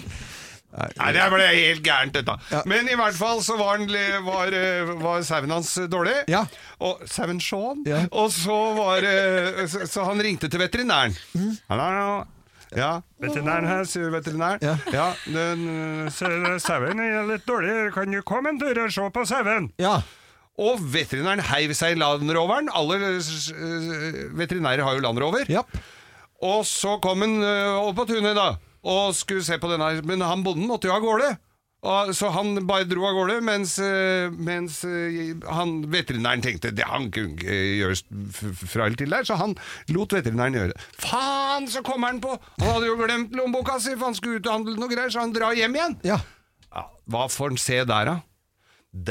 [0.74, 2.62] Nei, det ble helt gærent, dette.
[2.66, 3.92] Men i hvert fall så var, den,
[4.26, 6.16] var, eh, var sauen hans dårlig.
[6.28, 6.46] Ja.
[6.82, 7.84] Og sauen Sean.
[7.86, 8.07] Ja.
[8.11, 11.14] Og så var eh, så, han ringte til veterinæren.
[11.70, 12.24] Hallo?
[12.77, 12.91] Ja,
[13.22, 14.62] veterinæren her, sier veterinæren.
[14.64, 14.75] Ja.
[14.93, 15.64] Ja, den,
[16.05, 19.70] Eh, Sauen er litt dårlig, kan du komme en tur og se på sauen?
[19.79, 20.01] Ja.
[20.59, 22.68] Og veterinæren heiv seg i landroveren.
[22.75, 25.47] Alle eh, veterinærer har jo landrover.
[25.51, 25.62] Ja.
[26.43, 30.20] Og så kom han eh, opp på tunet da, og skulle se på denne, men
[30.20, 31.33] han bonden måtte jo av gårde.
[31.85, 36.87] Og, så han bare dro av gårde, mens, eh, mens eh, han, veterinæren tenkte det
[36.89, 39.53] han kunne gjøres gjøre f- f- fra eller til der, så han
[39.93, 40.87] lot veterinæren gjøre det.
[41.05, 42.32] Faen, så kommer han på!
[42.62, 45.26] Han hadde jo glemt lommeboka si, for han skulle ut og handle noe greier, så
[45.26, 45.99] han drar hjem igjen.
[46.09, 46.16] Ja.
[46.72, 48.16] Ja, hva får han se der, da?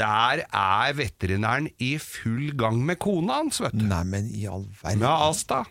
[0.02, 3.84] Der er veterinæren i full gang med kona hans, vet du.
[3.86, 5.02] Nei, men i all verden.
[5.04, 5.62] Med Asta.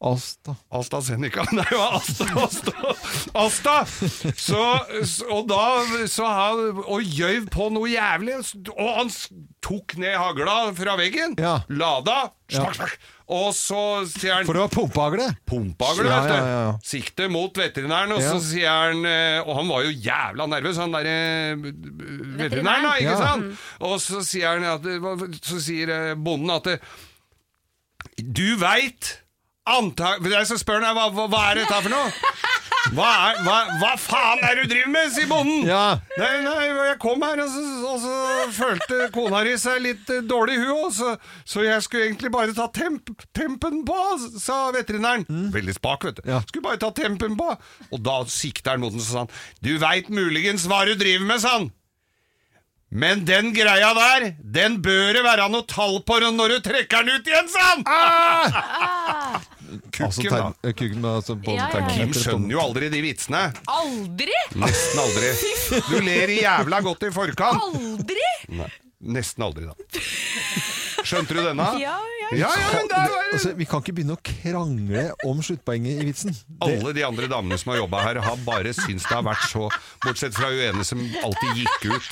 [0.00, 0.54] Asta.
[0.70, 1.42] Asta Seneca.
[1.52, 2.72] Nei, det var Asta, Asta,
[3.34, 3.74] Asta.
[4.38, 4.60] Så,
[5.26, 5.62] og da
[6.06, 8.36] så han, Og gjøv på noe jævlig
[8.76, 9.10] Og han
[9.64, 11.56] tok ned hagla fra veggen Ja.
[11.68, 12.94] Lada Smak, smakk, smakk,
[13.34, 15.26] Og så sier han For det var pumpehagle.
[15.50, 16.72] Pumpehagle, Ja, vet du ja.
[16.94, 20.94] Sikte mot veterinæren Og så sier han eh, Og han var jo jævla nervøs Han
[20.94, 21.68] der eh,
[22.38, 23.66] veterinæren da, ikke sant?
[23.82, 26.76] Og så sier han at Så sier eh, bonden at
[28.18, 29.16] du veit
[29.76, 30.24] Antag...
[30.48, 32.08] Så spør han hva, hva, hva er dette for noe?
[32.94, 35.66] Hva, er, hva, hva faen er det du driver med, sier bonden.
[35.68, 35.98] Ja.
[36.16, 38.14] Nei, nei, jeg kom her, og så, og så
[38.54, 41.14] følte kona di seg litt uh, dårlig i huet, så,
[41.48, 43.98] så jeg skulle egentlig bare ta temp, tempen på,
[44.40, 45.26] sa veterinæren.
[45.54, 46.24] Veldig spak, vet du.
[46.24, 46.32] Mm.
[46.32, 46.42] Ja.
[46.48, 47.50] Skulle bare ta tempen på.
[47.92, 51.28] Og da sikter han mot den, så sa han, du veit muligens hva du driver
[51.28, 51.68] med, sa han.
[52.88, 57.20] Men den greia der, den bør det være noe tall på når du trekker den
[57.20, 57.82] ut igjen, sa han!
[57.84, 58.62] Altså,
[59.90, 60.40] Kukken, da.
[60.62, 61.88] term- eh, altså, Ja, ja, ja.
[61.94, 63.42] Kim skjønner jo aldri de vitsene.
[63.70, 64.36] Aldri!
[64.58, 65.32] Nesten aldri.
[65.90, 67.62] Du ler jævla godt i forkant.
[67.68, 68.28] Aldri!
[68.58, 68.70] Nei,
[69.16, 69.74] nesten aldri, da.
[71.08, 71.66] Skjønte du denne?
[71.80, 72.28] Ja, ja.
[72.36, 76.08] ja, ja men det er, Altså, vi kan ikke begynne å krangle om sluttpoenget i
[76.08, 76.34] vitsen.
[76.34, 79.46] Det, Alle de andre damene som har jobba her, har bare syntes det har vært
[79.48, 79.68] så
[80.04, 82.10] Bortsett fra hun ene som alltid gikk ut.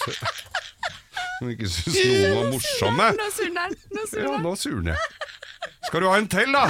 [1.36, 3.08] Som ikke syntes noen var morsomme.
[3.18, 4.42] Nå surner den.
[4.46, 5.32] Nå surner jeg.
[5.86, 6.64] Skal du ha en til, da?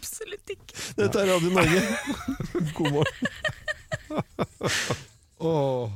[0.00, 0.76] Absolutt ikke.
[0.96, 1.80] dette er Radio Norge.
[2.76, 3.16] God morgen.
[5.40, 5.90] Åh.